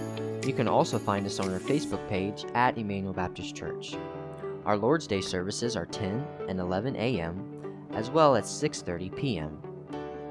You 0.45 0.51
can 0.51 0.67
also 0.67 0.99
find 0.99 1.25
us 1.25 1.39
on 1.39 1.53
our 1.53 1.59
Facebook 1.59 2.05
page 2.09 2.43
at 2.53 2.77
Emmanuel 2.77 3.13
Baptist 3.13 3.55
Church. 3.55 3.95
Our 4.65 4.75
Lord's 4.75 5.07
Day 5.07 5.21
services 5.21 5.77
are 5.77 5.85
10 5.85 6.25
and 6.49 6.59
11 6.59 6.97
a.m., 6.97 7.87
as 7.93 8.09
well 8.09 8.35
as 8.35 8.45
6:30 8.45 9.15
p.m. 9.15 9.57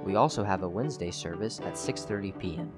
We 0.05 0.17
also 0.17 0.45
have 0.45 0.65
a 0.65 0.69
Wednesday 0.69 1.11
service 1.11 1.61
at 1.61 1.75
6:30 1.75 2.39
p.m. 2.39 2.71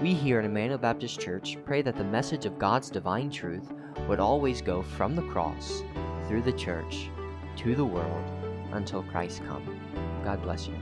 We 0.00 0.14
here 0.14 0.38
at 0.38 0.44
Emmanuel 0.44 0.78
Baptist 0.78 1.18
Church 1.18 1.58
pray 1.64 1.82
that 1.82 1.96
the 1.96 2.04
message 2.04 2.46
of 2.46 2.60
God's 2.60 2.90
divine 2.90 3.28
truth 3.28 3.72
would 4.06 4.20
always 4.20 4.62
go 4.62 4.82
from 4.82 5.16
the 5.16 5.26
cross, 5.32 5.82
through 6.28 6.42
the 6.42 6.52
church, 6.52 7.10
to 7.56 7.74
the 7.74 7.84
world, 7.84 8.24
until 8.70 9.02
Christ 9.02 9.42
come. 9.48 9.64
God 10.22 10.40
bless 10.42 10.68
you. 10.68 10.76